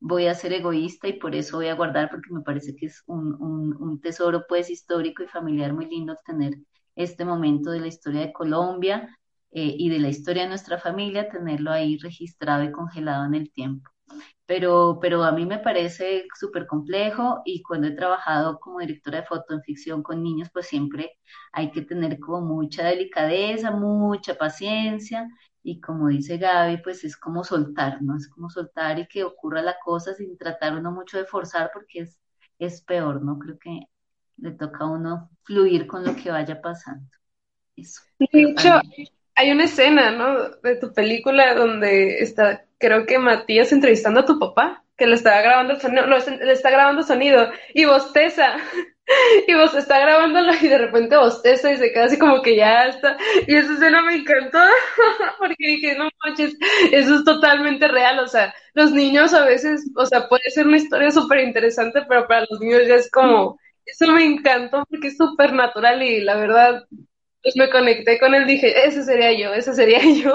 [0.00, 3.02] voy a ser egoísta y por eso voy a guardar porque me parece que es
[3.06, 3.34] un,
[3.80, 6.54] un, tesoro pues histórico y familiar muy lindo tener
[6.94, 9.08] este momento de la historia de Colombia
[9.54, 13.52] eh, y de la historia de nuestra familia, tenerlo ahí registrado y congelado en el
[13.52, 13.90] tiempo.
[14.46, 19.26] Pero, pero a mí me parece súper complejo y cuando he trabajado como directora de
[19.26, 21.12] foto en ficción con niños, pues siempre
[21.52, 25.28] hay que tener como mucha delicadeza, mucha paciencia
[25.62, 28.16] y como dice Gaby, pues es como soltar, ¿no?
[28.16, 32.00] Es como soltar y que ocurra la cosa sin tratar uno mucho de forzar porque
[32.00, 32.18] es,
[32.58, 33.38] es peor, ¿no?
[33.38, 33.80] Creo que
[34.36, 37.08] le toca a uno fluir con lo que vaya pasando.
[37.76, 38.02] Eso.
[38.18, 38.80] De hecho,
[39.36, 40.50] hay una escena, ¿no?
[40.62, 45.40] De tu película donde está, creo que Matías entrevistando a tu papá, que le estaba
[45.42, 48.56] grabando sonido, no, le está grabando sonido y bosteza.
[49.46, 52.86] Y vos está grabándolo y de repente bosteza y se queda así como que ya
[52.86, 53.18] está.
[53.46, 54.58] Y esa escena me encantó
[55.38, 56.56] porque dije, no manches,
[56.90, 58.18] eso es totalmente real.
[58.20, 62.26] O sea, los niños a veces, o sea, puede ser una historia súper interesante, pero
[62.26, 66.36] para los niños ya es como, eso me encantó porque es súper natural y la
[66.36, 66.84] verdad,
[67.44, 70.32] pues me conecté con él, dije, ese sería yo, ese sería yo.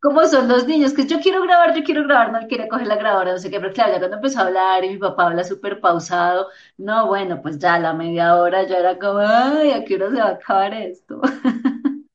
[0.00, 0.94] ¿Cómo son los niños?
[0.94, 3.60] Que yo quiero grabar, yo quiero grabar, no quiere coger la grabadora, no sé qué,
[3.60, 6.48] pero claro, ya cuando empezó a hablar y mi papá habla súper pausado,
[6.78, 10.08] no, bueno, pues ya a la media hora yo era como, ay, ¿a qué hora
[10.08, 11.20] se va a acabar esto?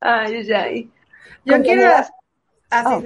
[0.00, 0.90] ay, ay.
[1.46, 1.90] Yo quiero...
[2.70, 3.02] Ah, oh.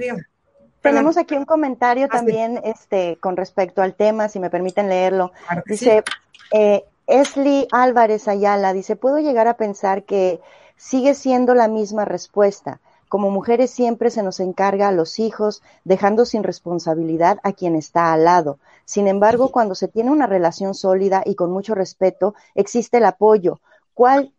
[0.81, 5.31] Tenemos aquí un comentario ah, también este, con respecto al tema, si me permiten leerlo.
[5.65, 6.03] Dice,
[6.51, 10.39] eh, Esli Álvarez Ayala dice, puedo llegar a pensar que
[10.77, 12.79] sigue siendo la misma respuesta.
[13.09, 18.13] Como mujeres siempre se nos encarga a los hijos, dejando sin responsabilidad a quien está
[18.13, 18.57] al lado.
[18.85, 23.59] Sin embargo, cuando se tiene una relación sólida y con mucho respeto, existe el apoyo.
[23.93, 24.31] ¿Cuál,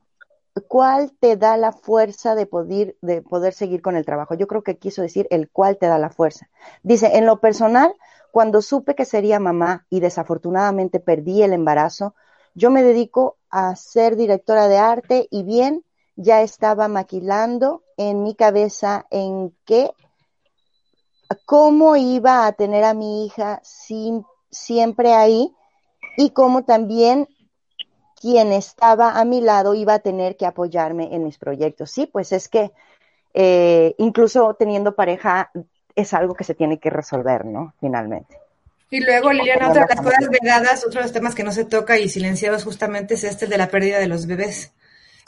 [0.68, 4.34] cuál te da la fuerza de poder, de poder seguir con el trabajo?
[4.34, 6.48] Yo creo que quiso decir el cuál te da la fuerza.
[6.82, 7.94] Dice, en lo personal,
[8.32, 12.14] cuando supe que sería mamá y desafortunadamente perdí el embarazo,
[12.54, 15.84] yo me dedico a ser directora de arte y bien,
[16.16, 19.90] ya estaba maquilando en mi cabeza en qué,
[21.44, 25.54] cómo iba a tener a mi hija sin, siempre ahí
[26.16, 27.28] y cómo también
[28.18, 31.90] quien estaba a mi lado iba a tener que apoyarme en mis proyectos.
[31.90, 32.72] Sí, pues es que
[33.34, 35.50] eh, incluso teniendo pareja
[35.94, 37.74] es algo que se tiene que resolver, ¿no?
[37.80, 38.38] Finalmente.
[38.90, 41.64] Y luego, Liliana, otra de las cosas vedadas, otro de los temas que no se
[41.64, 44.72] toca y silenciados justamente es este de la pérdida de los bebés.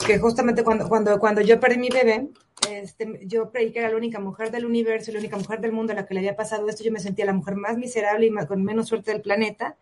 [0.05, 2.27] Que justamente cuando, cuando, cuando yo perdí mi bebé,
[2.69, 5.93] este, yo creí que era la única mujer del universo, la única mujer del mundo
[5.93, 6.83] a la que le había pasado esto.
[6.83, 9.77] Yo me sentía la mujer más miserable y con menos suerte del planeta.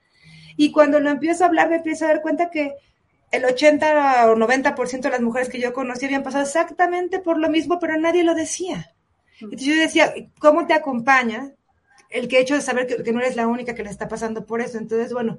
[0.56, 2.76] Y cuando lo empiezo a hablar, me empiezo a dar cuenta que
[3.32, 7.50] el 80 o 90% de las mujeres que yo conocí habían pasado exactamente por lo
[7.50, 8.93] mismo, pero nadie lo decía.
[9.40, 11.54] Entonces yo decía, ¿cómo te acompaña
[12.14, 14.62] el que hecho de saber que, no eres la única que le está pasando por
[14.62, 14.78] eso.
[14.78, 15.38] Entonces, bueno,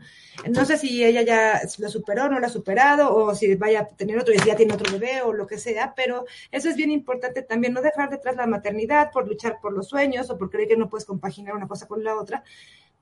[0.51, 3.89] no sé si ella ya lo superó, no lo ha superado, o si vaya a
[3.89, 6.77] tener otro y si ya tiene otro bebé o lo que sea, pero eso es
[6.77, 10.51] bien importante también, no dejar detrás la maternidad por luchar por los sueños o por
[10.51, 12.43] creer que no puedes compaginar una cosa con la otra,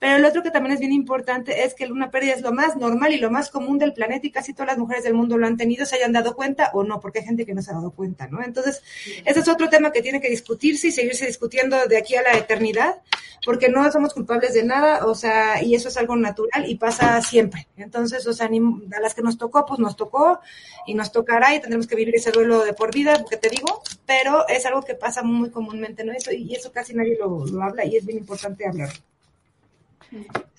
[0.03, 2.74] pero el otro que también es bien importante es que una pérdida es lo más
[2.74, 5.46] normal y lo más común del planeta y casi todas las mujeres del mundo lo
[5.46, 7.74] han tenido, se hayan dado cuenta o no, porque hay gente que no se ha
[7.74, 8.42] dado cuenta, ¿no?
[8.42, 8.82] Entonces,
[9.24, 12.32] ese es otro tema que tiene que discutirse y seguirse discutiendo de aquí a la
[12.32, 13.00] eternidad,
[13.46, 17.22] porque no somos culpables de nada, o sea, y eso es algo natural y pasa
[17.22, 17.68] siempre.
[17.76, 20.40] Entonces, o sea, a las que nos tocó, pues nos tocó
[20.84, 23.80] y nos tocará y tendremos que vivir ese duelo de por vida, porque te digo,
[24.05, 26.12] pero es algo que pasa muy comúnmente, ¿no?
[26.12, 29.11] Eso, y eso casi nadie lo, lo habla y es bien importante hablarlo.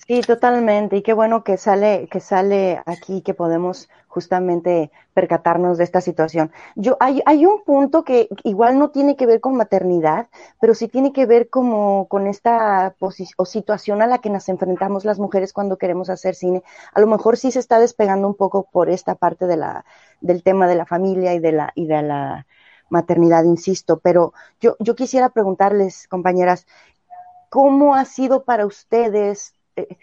[0.06, 0.96] Sí, totalmente.
[0.96, 6.52] Y qué bueno que sale, que sale aquí, que podemos justamente percatarnos de esta situación.
[6.76, 10.28] Yo, hay, hay un punto que igual no tiene que ver con maternidad,
[10.60, 15.04] pero sí tiene que ver como con esta o situación a la que nos enfrentamos
[15.04, 16.62] las mujeres cuando queremos hacer cine.
[16.92, 19.84] A lo mejor sí se está despegando un poco por esta parte de la,
[20.20, 22.46] del tema de la familia y de la, y de la
[22.90, 26.66] maternidad, insisto, pero yo, yo quisiera preguntarles, compañeras,
[27.54, 29.54] ¿Cómo ha sido para ustedes?
[29.76, 29.96] Eh,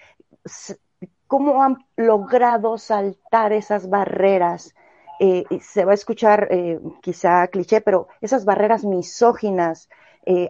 [1.28, 4.74] ¿Cómo han logrado saltar esas barreras?
[5.20, 9.90] Eh, se va a escuchar eh, quizá cliché, pero esas barreras misóginas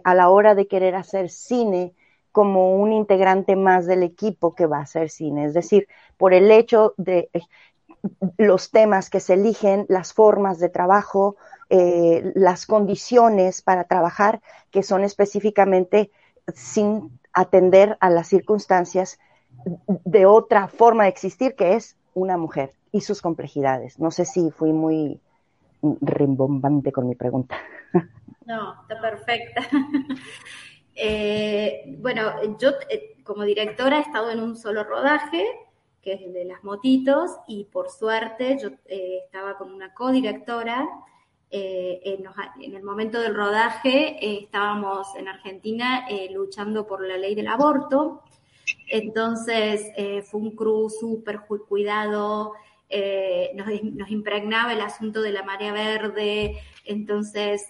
[0.04, 1.92] a la hora de querer hacer cine
[2.30, 5.46] como un integrante más del equipo que va a hacer cine.
[5.46, 7.30] Es decir, por el hecho de
[8.38, 11.34] los temas que se eligen, las formas de trabajo,
[11.68, 14.40] las condiciones para trabajar,
[14.70, 16.12] que son específicamente
[16.54, 19.18] sin atender a las circunstancias
[19.86, 23.98] de otra forma de existir que es una mujer y sus complejidades.
[23.98, 25.20] No sé si fui muy
[25.82, 27.56] rimbombante con mi pregunta.
[28.44, 29.62] No, está perfecta.
[30.94, 35.42] Eh, bueno, yo eh, como directora he estado en un solo rodaje,
[36.02, 40.86] que es el de las motitos, y por suerte yo eh, estaba con una codirectora
[41.54, 47.34] eh, en, el momento del rodaje eh, estábamos en Argentina eh, luchando por la ley
[47.34, 48.22] del aborto,
[48.88, 49.90] entonces
[50.30, 52.54] fue un crew súper cuidado,
[53.54, 57.66] nos, impregnaba el asunto de la marea verde, entonces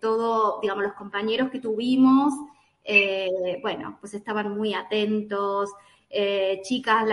[0.00, 2.32] todo, digamos, los compañeros que tuvimos,
[3.62, 5.70] bueno, pues estaban muy atentos,
[6.62, 7.08] chicas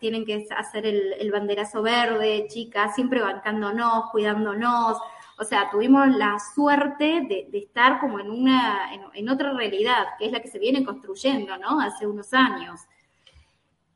[0.00, 4.98] tienen que hacer el, banderazo verde, chicas siempre bancándonos, cuidándonos.
[5.38, 10.32] O sea, tuvimos la suerte de, estar como en una, en, otra realidad, que es
[10.32, 11.80] la que se viene construyendo, ¿no?
[11.80, 12.80] Hace unos años.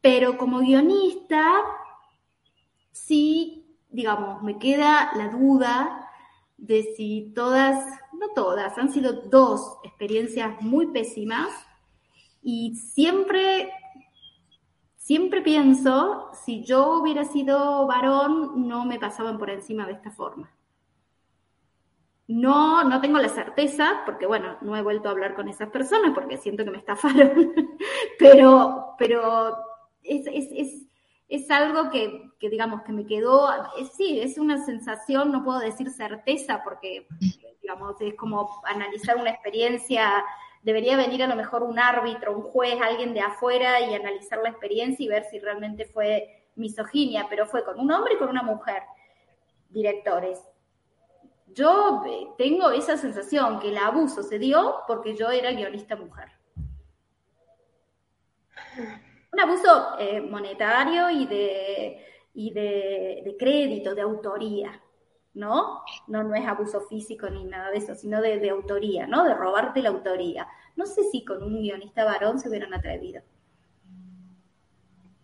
[0.01, 1.63] Pero como guionista,
[2.91, 6.11] sí, digamos, me queda la duda
[6.57, 11.49] de si todas, no todas, han sido dos experiencias muy pésimas
[12.43, 13.71] y siempre,
[14.97, 20.51] siempre pienso, si yo hubiera sido varón, no me pasaban por encima de esta forma.
[22.29, 26.13] No, no tengo la certeza, porque bueno, no he vuelto a hablar con esas personas
[26.15, 27.55] porque siento que me estafaron,
[28.19, 29.57] pero, pero
[30.03, 30.87] es, es,
[31.27, 33.49] es, algo que, que, digamos, que me quedó,
[33.97, 37.07] sí, es una sensación, no puedo decir certeza, porque,
[37.63, 40.23] digamos, es como analizar una experiencia,
[40.63, 44.51] debería venir a lo mejor un árbitro, un juez, alguien de afuera y analizar la
[44.51, 48.43] experiencia y ver si realmente fue misoginia, pero fue con un hombre y con una
[48.43, 48.83] mujer,
[49.71, 50.43] directores
[51.55, 56.29] yo eh, tengo esa sensación que el abuso se dio porque yo era guionista mujer.
[59.33, 64.81] Un abuso eh, monetario y de, y de, crédito, de autoría,
[65.35, 65.83] ¿no?
[66.07, 66.23] ¿no?
[66.23, 69.25] No es abuso físico ni nada de eso, sino de, de, autoría, ¿no?
[69.25, 70.47] De robarte la autoría.
[70.77, 73.23] No sé si con un guionista varón se hubieran atrevido.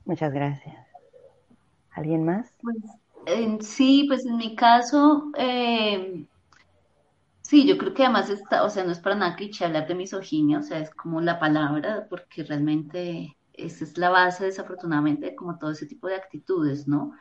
[0.04, 0.76] Muchas gracias.
[1.92, 2.58] ¿Alguien más?
[2.60, 2.76] Pues
[3.60, 6.26] sí, pues en mi caso, eh,
[7.42, 9.94] sí, yo creo que además está, o sea, no es para nada cliché hablar de
[9.94, 15.34] misoginia, o sea, es como la palabra, porque realmente esa es la base, desafortunadamente, de
[15.36, 17.12] como todo ese tipo de actitudes, ¿no?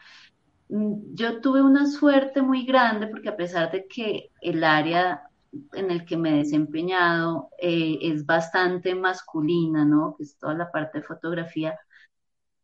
[0.70, 5.24] Mm, yo tuve una suerte muy grande porque a pesar de que el área
[5.74, 10.16] en el que me he desempeñado eh, es bastante masculina, ¿no?
[10.18, 11.80] Que es toda la parte de fotografía,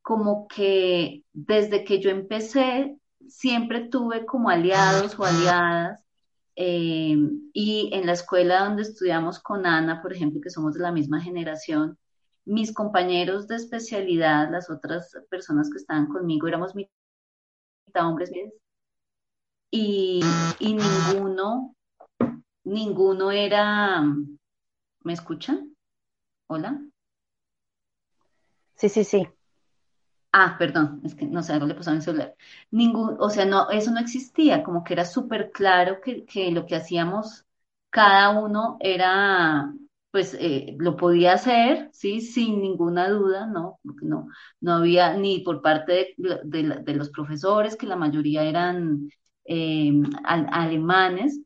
[0.01, 6.03] como que desde que yo empecé siempre tuve como aliados o aliadas
[6.55, 7.17] eh,
[7.53, 11.21] y en la escuela donde estudiamos con Ana, por ejemplo, que somos de la misma
[11.21, 11.97] generación,
[12.45, 16.89] mis compañeros de especialidad, las otras personas que estaban conmigo, éramos mitad
[17.95, 18.31] hombres
[19.71, 20.21] y,
[20.59, 21.75] y ninguno,
[22.63, 24.01] ninguno era,
[25.03, 25.75] ¿me escuchan?
[26.47, 26.81] Hola.
[28.75, 29.27] Sí, sí, sí.
[30.31, 32.35] Ah, perdón, es que no sé, algo le pasó a mi celular.
[32.69, 36.67] Ningún, o sea, no, eso no existía, como que era súper claro que, que, lo
[36.67, 37.45] que hacíamos
[37.89, 39.73] cada uno era,
[40.11, 43.79] pues, eh, lo podía hacer, sí, sin ninguna duda, ¿no?
[44.03, 44.27] No,
[44.61, 46.39] no había ni por parte de,
[46.83, 49.09] de, los profesores, que la mayoría eran
[49.45, 49.91] eh,
[50.23, 51.39] alemanes,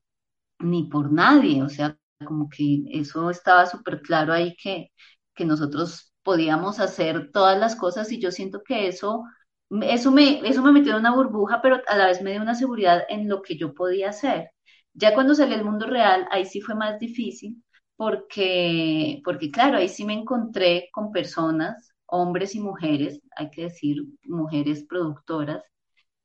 [0.59, 4.91] ni por nadie, o sea, como que eso estaba súper claro ahí que,
[5.35, 9.23] que nosotros podíamos hacer todas las cosas y yo siento que eso,
[9.81, 12.55] eso, me, eso me metió en una burbuja, pero a la vez me dio una
[12.55, 14.51] seguridad en lo que yo podía hacer.
[14.93, 17.63] Ya cuando salí al mundo real, ahí sí fue más difícil
[17.95, 23.97] porque, porque claro, ahí sí me encontré con personas, hombres y mujeres, hay que decir,
[24.25, 25.63] mujeres productoras,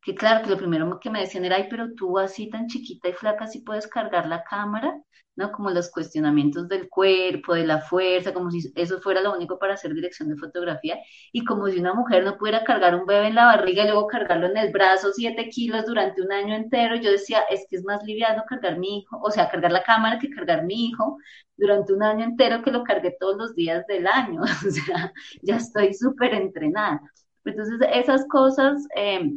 [0.03, 3.09] que claro, que lo primero que me decían era, ay, pero tú así tan chiquita
[3.09, 4.97] y flaca, sí puedes cargar la cámara,
[5.37, 5.53] ¿no?
[5.53, 9.75] Como los cuestionamientos del cuerpo, de la fuerza, como si eso fuera lo único para
[9.75, 10.99] hacer dirección de fotografía,
[11.33, 14.07] y como si una mujer no pudiera cargar un bebé en la barriga y luego
[14.07, 17.85] cargarlo en el brazo, siete kilos durante un año entero, yo decía, es que es
[17.85, 21.19] más liviano cargar mi hijo, o sea, cargar la cámara que cargar mi hijo
[21.57, 25.57] durante un año entero que lo cargué todos los días del año, o sea, ya
[25.57, 27.01] estoy súper entrenada.
[27.45, 28.87] Entonces, esas cosas...
[28.97, 29.33] Eh,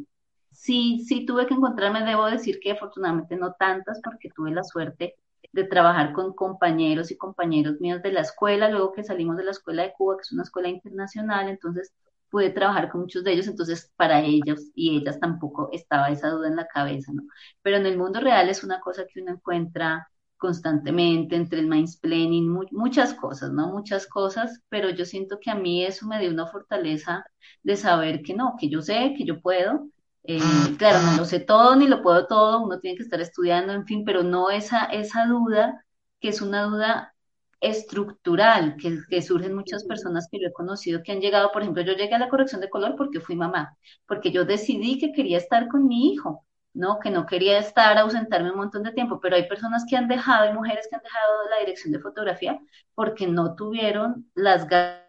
[0.52, 5.16] sí, sí tuve que encontrarme, debo decir que afortunadamente no tantas, porque tuve la suerte
[5.52, 9.52] de trabajar con compañeros y compañeros míos de la escuela, luego que salimos de la
[9.52, 11.94] escuela de Cuba, que es una escuela internacional, entonces
[12.30, 16.48] pude trabajar con muchos de ellos, entonces para ellos y ellas tampoco estaba esa duda
[16.48, 17.24] en la cabeza, ¿no?
[17.62, 22.50] Pero en el mundo real es una cosa que uno encuentra constantemente entre el mansplaining,
[22.72, 23.68] muchas cosas, ¿no?
[23.74, 27.26] Muchas cosas, pero yo siento que a mí eso me dio una fortaleza
[27.64, 29.88] de saber que no, que yo sé, que yo puedo,
[30.24, 30.40] eh,
[30.78, 33.86] claro, no lo sé todo ni lo puedo todo, uno tiene que estar estudiando, en
[33.86, 35.86] fin, pero no esa, esa duda,
[36.20, 37.16] que es una duda
[37.60, 41.84] estructural, que, que surgen muchas personas que yo he conocido que han llegado, por ejemplo,
[41.84, 45.38] yo llegué a la corrección de color porque fui mamá, porque yo decidí que quería
[45.38, 47.00] estar con mi hijo, ¿no?
[47.00, 50.46] Que no quería estar, ausentarme un montón de tiempo, pero hay personas que han dejado,
[50.46, 52.60] hay mujeres que han dejado la dirección de fotografía
[52.96, 55.02] porque no tuvieron las ganas,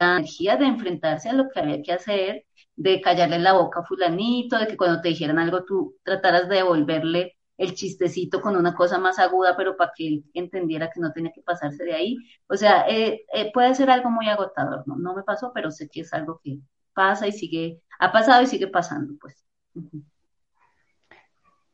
[0.00, 2.44] la energía de enfrentarse a lo que había que hacer
[2.78, 6.56] de callarle la boca a fulanito, de que cuando te dijeran algo tú trataras de
[6.56, 11.12] devolverle el chistecito con una cosa más aguda, pero para que él entendiera que no
[11.12, 12.16] tenía que pasarse de ahí.
[12.48, 14.96] O sea, eh, eh, puede ser algo muy agotador, ¿no?
[14.96, 16.60] No me pasó, pero sé que es algo que,
[16.98, 19.46] pasa y sigue, ha pasado y sigue pasando, pues.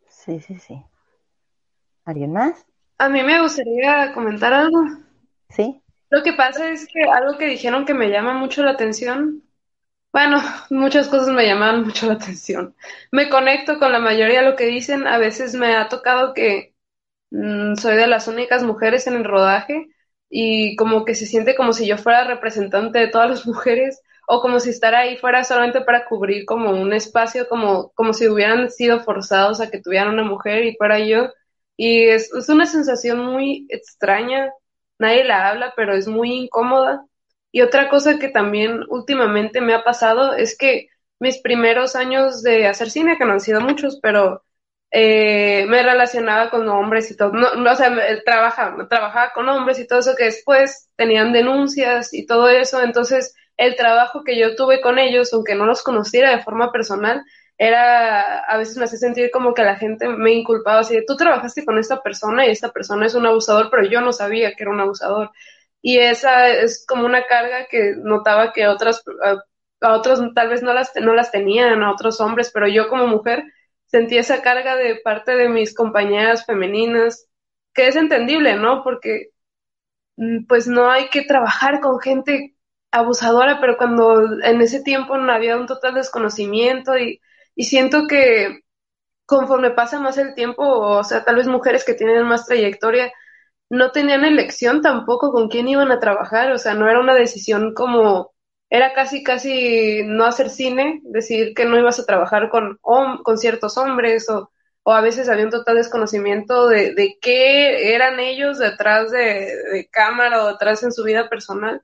[0.07, 0.83] Sí, sí, sí.
[2.05, 2.67] ¿Alguien más?
[2.99, 4.83] A mí me gustaría comentar algo.
[5.49, 5.83] Sí.
[6.11, 9.43] Lo que pasa es que algo que dijeron que me llama mucho la atención,
[10.15, 10.41] bueno,
[10.71, 12.77] muchas cosas me llaman mucho la atención.
[13.13, 15.07] Me conecto con la mayoría de lo que dicen.
[15.09, 16.75] A veces me ha tocado que
[17.31, 19.89] mm, soy de las únicas mujeres en el rodaje
[20.31, 24.41] y como que se siente como si yo fuera representante de todas las mujeres o
[24.43, 28.71] como si estar ahí fuera solamente para cubrir como un espacio, como, como si hubieran
[28.71, 31.31] sido forzados a que tuvieran una mujer y fuera yo.
[31.77, 34.51] Y es una sensación muy extraña,
[34.99, 37.07] nadie la habla, pero es muy incómoda.
[37.55, 40.89] Y otra cosa que también últimamente me ha pasado es que
[41.21, 44.43] mis primeros años de hacer cine, que no han sido muchos, pero
[44.91, 47.95] eh, me relacionaba con hombres y todo, no, no o sea,
[48.25, 53.37] trabajaba, trabajaba con hombres y todo eso que después tenían denuncias y todo eso, entonces
[53.57, 57.23] el trabajo que yo tuve con ellos, aunque no los conociera de forma personal,
[57.57, 61.17] era, a veces me hace sentir como que la gente me inculpaba así de, tú
[61.17, 64.65] trabajaste con esta persona y esta persona es un abusador, pero yo no sabía que
[64.65, 65.31] era un abusador.
[65.87, 70.73] Y esa es como una carga que notaba que otras, a, otros tal vez no
[70.73, 73.45] las, no las tenían, a otros hombres, pero yo como mujer
[73.85, 77.29] sentí esa carga de parte de mis compañeras femeninas,
[77.75, 78.83] que es entendible, ¿no?
[78.83, 79.33] Porque
[80.17, 82.57] mm, pues no hay que trabajar con gente
[82.91, 87.21] abusadora, pero cuando en ese tiempo no había un total desconocimiento y,
[87.55, 88.61] y siento que
[89.27, 93.13] conforme pasa más el tiempo, o sea, tal vez mujeres que tienen más trayectoria,
[93.71, 97.75] no tenían elección tampoco con quién iban a trabajar, o sea, no era una decisión
[97.75, 98.33] como,
[98.71, 103.77] era casi, casi no hacer cine, decir que no ibas a trabajar con, con ciertos
[103.79, 104.51] hombres o,
[104.85, 109.89] o a veces había un total desconocimiento de, de qué eran ellos detrás de, de
[109.91, 111.83] cámara o detrás en su vida personal.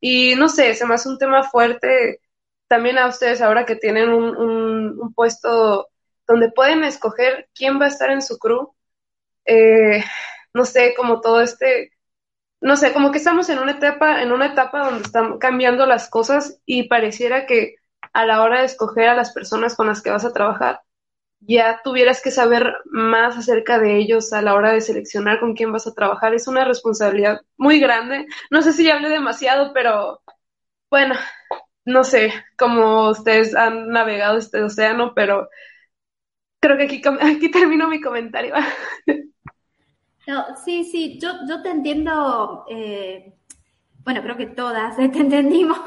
[0.00, 2.20] Y no sé, se me hace un tema fuerte
[2.68, 5.88] también a ustedes ahora que tienen un, un, puesto
[6.26, 8.74] donde pueden escoger quién va a estar en su crew.
[9.46, 10.04] Eh,
[10.54, 11.92] no sé, como todo este,
[12.60, 16.08] no sé, como que estamos en una etapa, en una etapa donde están cambiando las
[16.10, 17.76] cosas y pareciera que
[18.12, 20.80] a la hora de escoger a las personas con las que vas a trabajar,
[21.40, 25.72] ya tuvieras que saber más acerca de ellos a la hora de seleccionar con quién
[25.72, 26.34] vas a trabajar.
[26.34, 28.26] Es una responsabilidad muy grande.
[28.50, 30.22] No sé si ya hablé demasiado, pero
[30.90, 31.16] bueno,
[31.84, 35.48] no sé cómo ustedes han navegado este océano, pero
[36.60, 38.54] creo que aquí, aquí termino mi comentario.
[40.26, 43.34] No, sí, sí, yo, yo te entiendo, eh,
[44.04, 45.78] bueno, creo que todas te entendimos,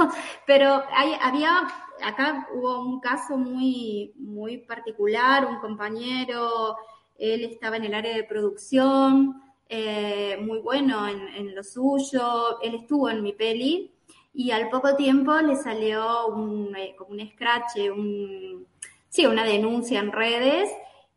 [0.46, 1.68] pero hay, había
[2.04, 6.78] acá hubo un caso muy, muy particular, un compañero,
[7.18, 13.10] él estaba en el área de producción, eh, muy bueno en, lo suyo, él estuvo
[13.10, 13.92] en mi peli
[14.34, 16.28] y al poco tiempo le salió
[16.76, 18.68] eh, como un scratch, un,
[19.10, 20.70] sí, una denuncia en redes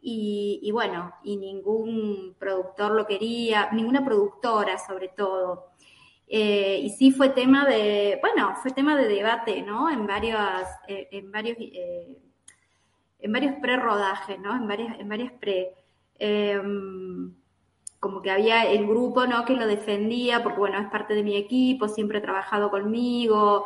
[0.03, 5.73] y, bueno, y ningún productor lo quería, ninguna productora sobre todo.
[6.27, 9.91] Eh, y sí fue tema de, bueno, fue tema de debate, ¿no?
[9.91, 10.41] En varios,
[10.89, 12.19] eh, en varios, eh,
[13.19, 14.55] en varios pre-rodajes, ¿no?
[14.57, 15.75] En varias, en varias pre.
[16.19, 17.35] Em,
[17.99, 19.45] como que había el grupo, ¿no?
[19.45, 23.65] Que lo defendía, porque bueno, es parte de mi equipo, siempre ha trabajado conmigo,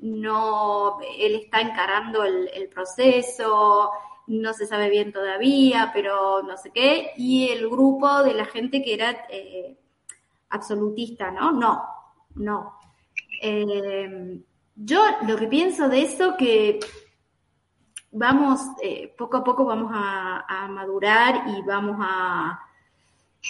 [0.00, 3.90] no, él está encarando el proceso,
[4.26, 8.82] no se sabe bien todavía, pero no sé qué, y el grupo de la gente
[8.82, 9.16] que era
[10.50, 11.52] absolutista, ¿no?
[11.52, 11.84] No,
[12.34, 12.78] no.
[13.42, 14.40] Eh,
[14.74, 16.80] yo lo que pienso de eso que
[18.10, 22.60] vamos, eh, poco a poco vamos a, madurar y vamos a,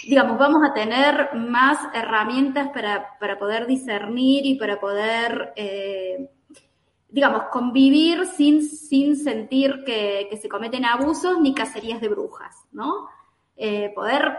[0.05, 6.29] digamos, vamos a tener más herramientas para, para poder discernir y para poder, eh,
[7.09, 13.09] digamos, convivir sin, sin sentir que, que, se cometen abusos ni cacerías de brujas, ¿no?
[13.95, 14.37] poder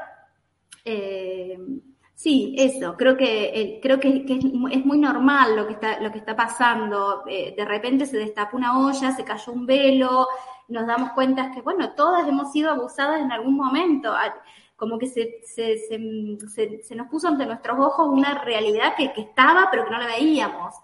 [2.18, 6.18] Sí, eso, creo que, eh, creo que, es, muy normal lo que está, lo que
[6.18, 7.22] está pasando.
[7.28, 10.26] Eh, de repente se destapa una olla, se cayó un velo,
[10.66, 14.12] nos damos cuenta que, bueno, todas hemos sido abusadas en algún momento.
[14.12, 14.34] Ah,
[14.74, 19.20] como que se, se, se, se nos puso ante nuestros ojos una realidad que, que,
[19.20, 20.74] estaba, pero que no la veíamos.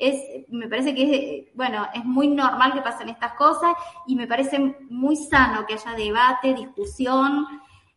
[0.00, 1.02] Es, me parece que
[1.48, 3.74] es, bueno, es muy normal que pasen estas cosas
[4.06, 4.58] y me parece
[4.88, 7.46] muy sano que haya debate, discusión,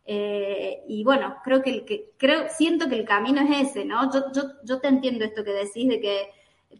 [0.06, 4.12] eh, y bueno, creo que, el que creo, siento que el camino es ese, ¿no?
[4.12, 6.30] Yo, yo, yo te entiendo esto que decís de que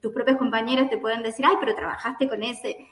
[0.00, 2.86] tus propias compañeras te pueden decir, ay, pero trabajaste con ese.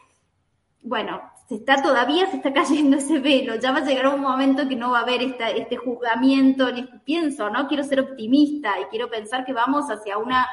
[0.83, 4.69] Bueno, se está todavía se está cayendo ese velo, ya va a llegar un momento
[4.69, 7.69] que no va a haber esta, este juzgamiento, ni pienso, ¿no?
[7.69, 10.47] Quiero ser optimista y quiero pensar que vamos hacia una,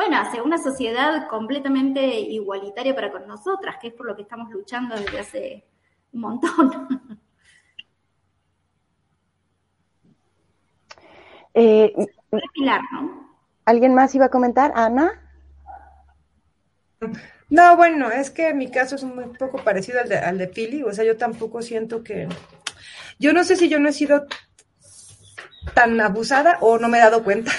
[0.00, 4.50] bueno, hacia una sociedad completamente igualitaria para con nosotras, que es por lo que estamos
[4.50, 5.64] luchando desde hace
[6.12, 7.20] un montón.
[11.52, 11.92] Eh,
[13.64, 14.70] ¿Alguien más iba a comentar?
[14.76, 15.20] Ana.
[17.48, 20.84] No, bueno, es que mi caso es un poco parecido al de, al de Pili,
[20.84, 22.28] o sea, yo tampoco siento que...
[23.18, 24.26] Yo no sé si yo no he sido
[25.74, 27.50] tan abusada o no me he dado cuenta.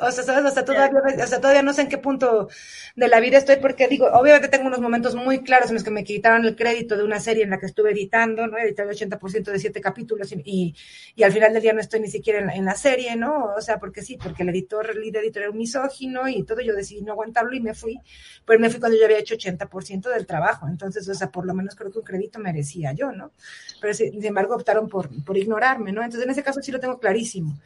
[0.00, 0.44] O sea, ¿sabes?
[0.44, 2.48] Hasta todavía, hasta todavía no sé en qué punto
[2.96, 5.90] de la vida estoy, porque digo, obviamente tengo unos momentos muy claros en los que
[5.90, 8.58] me quitaron el crédito de una serie en la que estuve editando, ¿no?
[8.58, 10.74] Edité el 80% de siete capítulos y,
[11.16, 13.54] y, al final del día no estoy ni siquiera en la, serie, ¿no?
[13.56, 16.74] O sea, porque sí, porque el editor, el editor era un misógino y todo, yo
[16.74, 17.98] decidí no aguantarlo y me fui,
[18.44, 21.54] pero me fui cuando yo había hecho 80% del trabajo, entonces, o sea, por lo
[21.54, 23.32] menos creo que un crédito merecía yo, ¿no?
[23.80, 26.02] Pero sin embargo optaron por, por ignorarme, ¿no?
[26.02, 27.58] Entonces en ese caso sí lo tengo clarísimo.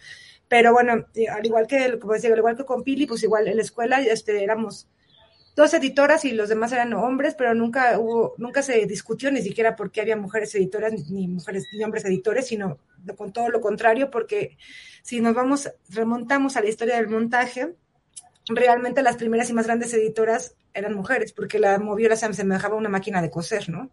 [0.48, 3.62] Pero bueno, al igual que, decía, al igual que con Pili, pues igual en la
[3.62, 4.88] escuela este, éramos
[5.56, 9.76] dos editoras y los demás eran hombres, pero nunca hubo, nunca se discutió ni siquiera
[9.76, 12.78] por qué había mujeres editoras ni mujeres ni hombres editores, sino
[13.16, 14.56] con todo lo contrario, porque
[15.02, 17.74] si nos vamos, remontamos a la historia del montaje,
[18.48, 22.78] realmente las primeras y más grandes editoras eran mujeres, porque la moviola se semejaba a
[22.78, 23.90] una máquina de coser, ¿no?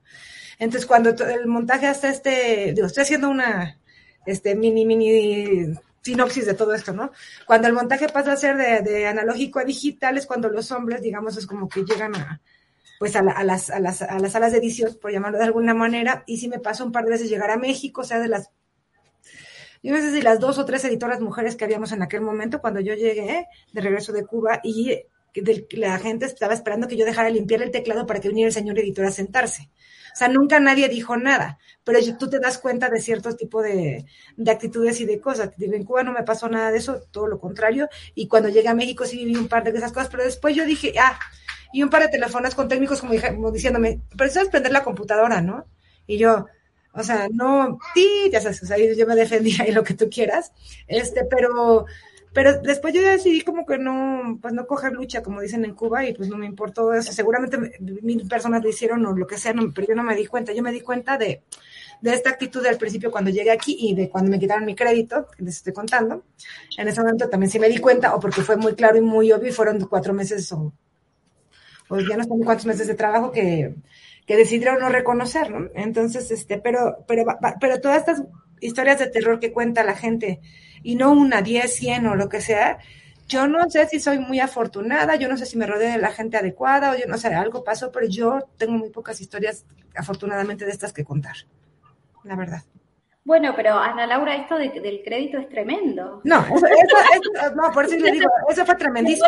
[0.58, 3.80] Entonces, cuando el montaje hasta este, digo, estoy haciendo una,
[4.26, 7.12] este, mini, mini sinopsis de todo esto, ¿no?
[7.46, 11.38] Cuando el montaje pasa a ser de, analógico a digital es cuando los hombres, digamos,
[11.38, 12.42] es como que llegan a,
[13.00, 16.24] pues a, las, a, las, a las salas de edición, por llamarlo de alguna manera,
[16.26, 18.50] y sí me pasó un par de veces llegar a México, o sea, de las,
[19.84, 22.62] yo no sé si las dos o tres editoras mujeres que habíamos en aquel momento,
[22.62, 25.04] cuando yo llegué de regreso de Cuba, y
[25.72, 28.78] la gente estaba esperando que yo dejara limpiar el teclado para que viniera el señor
[28.78, 29.70] editor a sentarse.
[30.14, 34.06] O sea, nunca nadie dijo nada, pero tú te das cuenta de cierto tipo de,
[34.48, 35.52] actitudes y de cosas.
[35.60, 38.74] En Cuba no me pasó nada de eso, todo lo contrario, y cuando llegué a
[38.74, 41.18] México sí viví un par de esas cosas, pero después yo dije, ah,
[41.74, 45.42] y un par de teléfonos con técnicos como, como diciéndome, pero sabes prender la computadora,
[45.42, 45.66] ¿no?
[46.06, 46.48] Y yo,
[46.94, 50.10] o sea, no, ti, ya sabes, o sea, yo me defendía y lo que tú
[50.10, 50.52] quieras,
[50.88, 51.86] este, pero
[52.34, 56.06] pero después yo decidí como que no, pues no coger lucha, como dicen en Cuba,
[56.06, 57.12] y pues no me importó eso.
[57.12, 60.54] Seguramente mil personas lo hicieron o lo que sea, pero yo no me di cuenta.
[60.54, 61.44] Yo me di cuenta de,
[62.02, 65.28] de esta actitud del principio cuando llegué aquí y de cuando me quitaron mi crédito,
[65.36, 66.24] que les estoy contando.
[66.78, 69.32] En ese momento también sí me di cuenta, o porque fue muy claro y muy
[69.34, 70.74] obvio, y fueron cuatro meses o,
[71.90, 73.76] ya no sé cuántos meses de trabajo que,
[74.26, 75.70] que decidieron no reconocer, ¿no?
[75.76, 77.26] Entonces, este, pero, pero,
[77.60, 78.24] pero todas estas
[78.62, 80.40] historias de terror que cuenta la gente,
[80.84, 82.80] y no una 10, 100 o lo que sea,
[83.28, 86.12] yo no sé si soy muy afortunada, yo no sé si me rodeé de la
[86.12, 89.66] gente adecuada o yo no sé, algo pasó, pero yo tengo muy pocas historias
[89.96, 91.36] afortunadamente de estas que contar,
[92.24, 92.64] la verdad.
[93.24, 96.22] Bueno, pero Ana Laura, esto del crédito es tremendo.
[96.24, 99.28] No, eso, eso, no, por eso le digo, eso fue tremendísimo.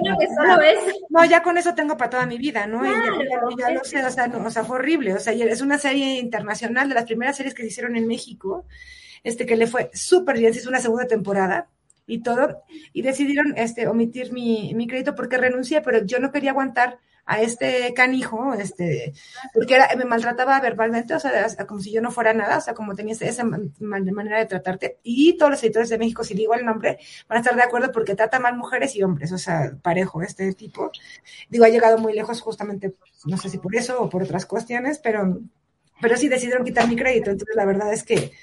[1.09, 2.83] No, ya con eso tengo para toda mi vida, ¿no?
[2.83, 5.13] ya, lo sé, o sea, no, o sea, fue horrible.
[5.13, 8.65] O sea, es una serie internacional de las primeras series que se hicieron en México
[9.23, 11.69] este, que le fue súper bien, se hizo una segunda temporada
[12.05, 16.51] y todo, y decidieron este, omitir mi, mi crédito porque renuncié, pero yo no quería
[16.51, 19.13] aguantar a este canijo, este,
[19.53, 22.73] porque era, me maltrataba verbalmente, o sea, como si yo no fuera nada, o sea,
[22.73, 23.45] como tenía esa
[23.79, 24.99] manera de tratarte.
[25.03, 27.91] Y todos los editores de México, si digo el nombre, van a estar de acuerdo
[27.91, 30.91] porque trata mal mujeres y hombres, o sea, parejo este tipo.
[31.49, 32.93] Digo, ha llegado muy lejos justamente,
[33.25, 35.39] no sé si por eso o por otras cuestiones, pero,
[36.01, 37.31] pero sí decidieron quitar mi crédito.
[37.31, 38.33] Entonces, la verdad es que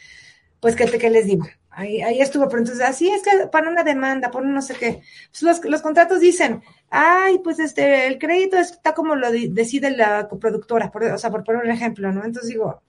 [0.61, 1.47] pues, ¿qué, qué les digo?
[1.71, 5.03] Ahí, ahí estuvo, pero entonces, así es que para una demanda, por no sé qué.
[5.31, 10.29] Pues los, los contratos dicen, ay, pues este, el crédito está como lo decide la
[10.29, 12.25] coproductora, por, o sea, por poner un ejemplo, ¿no?
[12.25, 12.83] Entonces digo,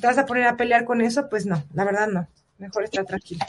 [0.00, 1.28] ¿te vas a poner a pelear con eso?
[1.28, 2.28] Pues no, la verdad no.
[2.58, 3.46] Mejor estar tranquila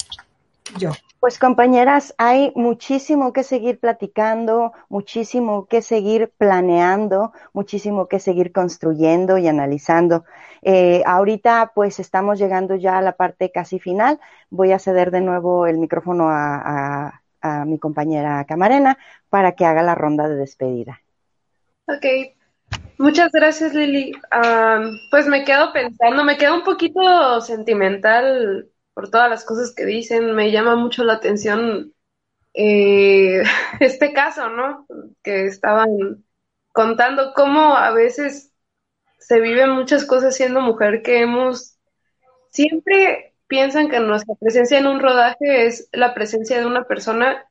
[0.77, 0.91] yo.
[1.21, 9.37] Pues compañeras, hay muchísimo que seguir platicando, muchísimo que seguir planeando, muchísimo que seguir construyendo
[9.37, 10.25] y analizando.
[10.63, 14.19] Eh, ahorita pues estamos llegando ya a la parte casi final.
[14.49, 17.21] Voy a ceder de nuevo el micrófono a,
[17.65, 18.99] mi compañera Camarena
[19.29, 21.01] para que haga la ronda de despedida.
[21.87, 22.05] Ok,
[22.97, 24.13] Muchas gracias, Lili.
[24.29, 24.79] Ah,
[25.09, 30.35] pues me quedo pensando, me quedo un poquito sentimental por todas las cosas que dicen.
[30.35, 31.93] Me llama mucho la atención
[32.53, 33.43] eh,
[33.79, 34.85] este caso, ¿no?
[35.23, 36.25] Que estaban
[36.73, 38.53] contando cómo a veces
[39.19, 41.77] se viven muchas cosas siendo mujer que hemos
[42.49, 47.45] siempre piensan que nuestra presencia en un rodaje es la presencia de una persona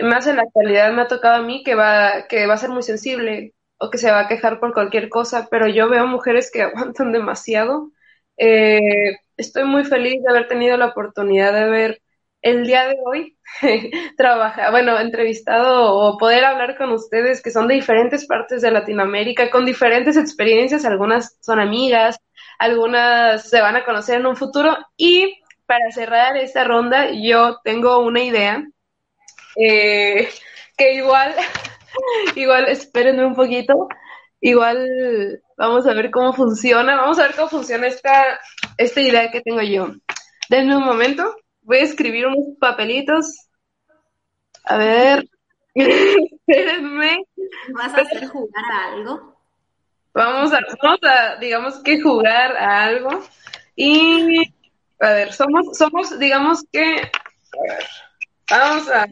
[0.00, 2.70] más en la actualidad me ha tocado a mí que va que va a ser
[2.70, 6.50] muy sensible o que se va a quejar por cualquier cosa, pero yo veo mujeres
[6.52, 7.90] que aguantan demasiado.
[8.36, 12.02] Eh, estoy muy feliz de haber tenido la oportunidad de ver
[12.42, 13.36] el día de hoy
[14.16, 19.50] trabajar, bueno, entrevistado o poder hablar con ustedes que son de diferentes partes de Latinoamérica,
[19.50, 22.18] con diferentes experiencias, algunas son amigas,
[22.58, 24.76] algunas se van a conocer en un futuro.
[24.96, 28.64] Y para cerrar esta ronda yo tengo una idea
[29.56, 30.28] eh,
[30.76, 31.34] que igual,
[32.34, 33.88] igual espérenme un poquito,
[34.40, 38.40] igual vamos a ver cómo funciona, vamos a ver cómo funciona esta,
[38.76, 39.92] esta idea que tengo yo.
[40.48, 43.46] Denme un momento, voy a escribir unos papelitos.
[44.64, 45.24] A ver,
[45.74, 47.24] espérenme.
[47.74, 49.36] ¿Vas a hacer jugar a algo?
[50.12, 53.22] Vamos a, vamos a, digamos que jugar a algo.
[53.76, 54.52] Y,
[54.98, 57.86] a ver, somos, somos, digamos que, a ver,
[58.50, 59.06] vamos a,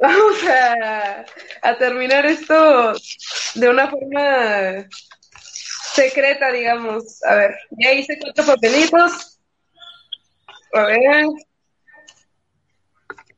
[0.00, 1.24] vamos a,
[1.62, 2.92] a terminar esto
[3.54, 4.86] de una forma
[5.94, 7.22] secreta, digamos.
[7.24, 9.40] A ver, ya hice cuatro papelitos.
[10.72, 11.26] A ver.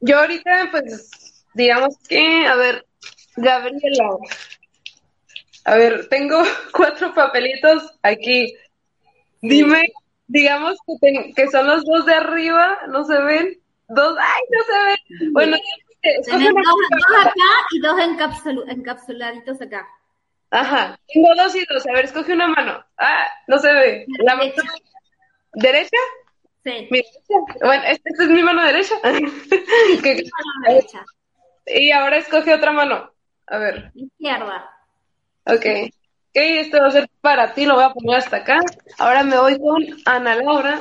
[0.01, 1.11] Yo ahorita, pues,
[1.55, 2.87] digamos que, a ver,
[3.37, 4.17] Gabriela.
[5.65, 6.43] A ver, tengo
[6.73, 8.55] cuatro papelitos aquí.
[9.43, 9.87] Dime,
[10.27, 13.61] digamos que, ten- que son los dos de arriba, ¿no se ven?
[13.89, 15.33] Dos, ¡ay, no se ven!
[15.33, 15.57] Bueno,
[16.03, 17.33] Tenés dos, dos acá
[17.73, 19.87] y dos encapsulu- encapsuladitos acá.
[20.51, 21.87] Ajá, tengo dos y dos.
[21.87, 22.85] A ver, escoge una mano.
[22.99, 24.07] Ah, no se ve.
[24.25, 24.53] La mano
[25.53, 25.97] Derecha.
[26.65, 27.57] Sí, Mi derecha.
[27.65, 28.95] Bueno, esta esta es mi mano derecha.
[30.03, 31.05] Que- mano derecha.
[31.67, 33.11] y ahora escoge otra mano.
[33.49, 34.71] A ver, Izquierda.
[35.47, 35.55] ok.
[36.37, 38.59] Ok, esto va a ser para ti, lo voy a poner hasta acá.
[38.99, 40.79] Ahora me voy con Ana Laura.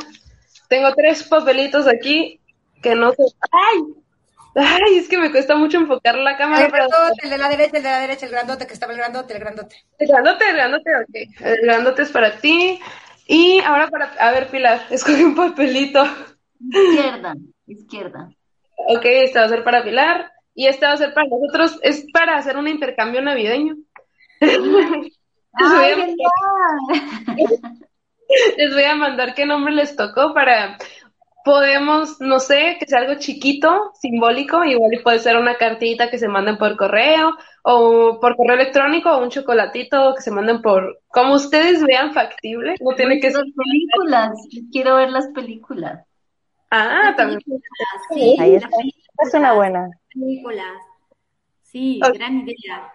[0.68, 2.42] Tengo tres papelitos aquí
[2.82, 3.24] que no sé.
[3.52, 3.84] ¡Ay!
[4.56, 6.88] Ay, es que me cuesta mucho enfocar la cámara, El pero.
[6.88, 9.34] grandote, el de la derecha, el de la derecha, el grandote, que estaba el grandote,
[9.34, 9.76] el grandote.
[10.00, 11.42] El grandote, el grandote, ok.
[11.42, 12.80] El grandote es para ti.
[13.28, 14.06] Y ahora para.
[14.20, 16.06] A ver, Pilar, escoge un papelito.
[16.70, 17.36] Izquierda,
[17.68, 18.30] izquierda.
[18.88, 20.32] Ok, este va a ser para Pilar.
[20.54, 21.78] Y este va a ser para nosotros.
[21.82, 23.76] Es para hacer un intercambio navideño.
[24.40, 25.14] Les voy,
[25.54, 26.18] ¡Ay, a, genial!
[28.58, 30.78] les voy a mandar qué nombre les tocó para.
[31.46, 36.28] Podemos, no sé, que sea algo chiquito, simbólico, igual puede ser una cartita que se
[36.28, 41.36] manden por correo, o por correo electrónico, o un chocolatito que se manden por, como
[41.36, 43.44] ustedes vean factible, no tiene que ser.
[43.46, 44.32] Las películas,
[44.72, 46.04] quiero ver las películas.
[46.72, 47.40] Ah, también.
[48.12, 48.68] Sí, Ahí está.
[48.70, 49.88] películas, Es una buena.
[50.12, 50.82] películas.
[51.62, 52.92] Sí, gran idea.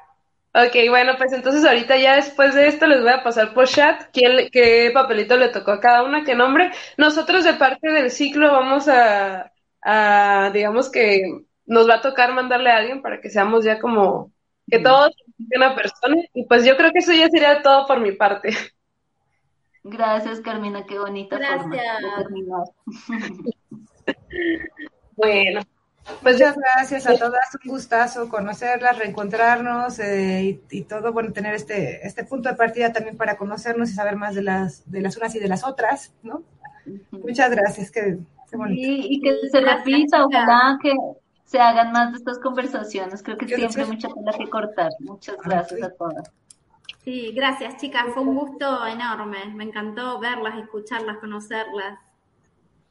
[0.53, 4.11] Ok, bueno, pues entonces ahorita ya después de esto les voy a pasar por chat
[4.13, 6.73] quién, le- qué papelito le tocó a cada una, qué nombre.
[6.97, 9.53] Nosotros de parte del ciclo vamos a,
[9.83, 11.23] a, digamos que
[11.67, 14.33] nos va a tocar mandarle a alguien para que seamos ya como
[14.69, 15.13] que todos
[15.55, 16.17] una persona.
[16.35, 18.51] Y pues yo creo que eso ya sería todo por mi parte.
[19.83, 22.25] Gracias, Carmina, qué bonita forma de Gracias.
[22.25, 22.65] terminar.
[25.17, 25.61] Bueno,
[26.23, 32.07] Muchas gracias a todas, un gustazo conocerlas, reencontrarnos eh, y, y todo, bueno, tener este,
[32.07, 35.35] este punto de partida también para conocernos y saber más de las, de las unas
[35.35, 36.43] y de las otras, ¿no?
[37.11, 38.19] Muchas gracias, qué,
[38.51, 38.83] qué bonito.
[38.83, 40.95] Sí, y que se repita, ojalá que
[41.45, 43.23] se hagan más de estas conversaciones.
[43.23, 44.91] Creo que Yo siempre hay mucha tela que cortar.
[45.01, 46.31] Muchas gracias a todas.
[47.05, 49.47] Sí, gracias chicas, fue un gusto enorme.
[49.55, 51.99] Me encantó verlas, escucharlas, conocerlas.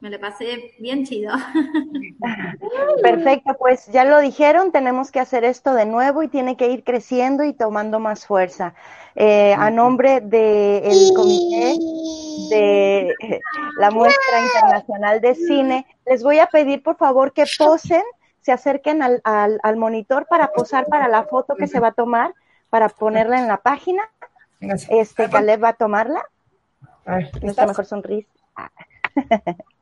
[0.01, 1.33] Me le pasé bien chido.
[3.03, 6.85] Perfecto, pues ya lo dijeron, tenemos que hacer esto de nuevo y tiene que ir
[6.85, 8.73] creciendo y tomando más fuerza.
[9.15, 11.75] Eh, a nombre del comité
[12.49, 13.13] de
[13.77, 18.03] la muestra internacional de cine, les voy a pedir por favor que posen,
[18.39, 21.93] se acerquen al, al, al monitor para posar para la foto que se va a
[21.93, 22.33] tomar,
[22.69, 24.09] para ponerla en la página.
[24.61, 26.23] Este, Caleb va a tomarla.
[27.41, 28.29] Nuestra mejor sonrisa.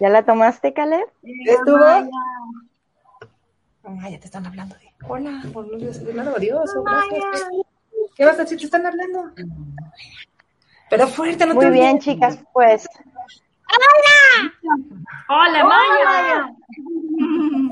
[0.00, 1.06] ¿Ya la tomaste, Caleb?
[1.22, 1.78] ¿Estuvo?
[1.78, 2.08] Maya.
[3.84, 4.74] Ah, ya te están hablando.
[4.76, 7.48] de- Hola, por Dios, odioso, gracias.
[8.16, 8.58] ¿Qué vas a decir?
[8.58, 9.32] ¿Te están hablando?
[10.90, 12.04] Pero fuerte, no te Muy bien, olvides.
[12.04, 12.88] chicas, pues.
[15.28, 16.52] Hola, Maya.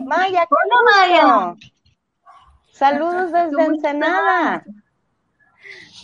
[0.06, 1.68] Maya, qué Hola, gusto.
[2.72, 4.64] Saludos desde Ensenada.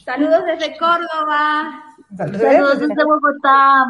[0.04, 1.82] Saludos desde Córdoba.
[2.14, 2.80] Saludos.
[2.80, 3.86] Desde Bogotá.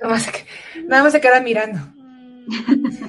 [0.00, 1.78] Nada más, se que- nada más se queda mirando.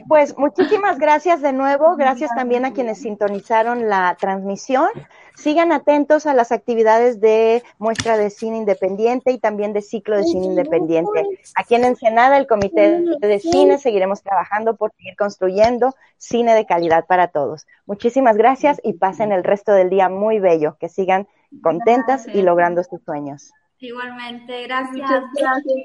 [0.07, 4.87] Pues muchísimas gracias de nuevo, gracias también a quienes sintonizaron la transmisión.
[5.35, 10.23] Sigan atentos a las actividades de muestra de cine independiente y también de ciclo de
[10.23, 11.23] cine independiente.
[11.55, 17.05] Aquí en Ensenada, el Comité de Cine, seguiremos trabajando por seguir construyendo cine de calidad
[17.05, 17.67] para todos.
[17.85, 21.27] Muchísimas gracias y pasen el resto del día muy bello, que sigan
[21.61, 23.51] contentas y logrando sus sueños.
[23.79, 24.93] Igualmente, gracias.
[24.93, 25.75] Muchas gracias,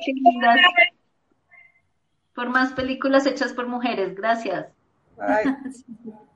[2.34, 4.66] Por más películas hechas por mujeres, gracias.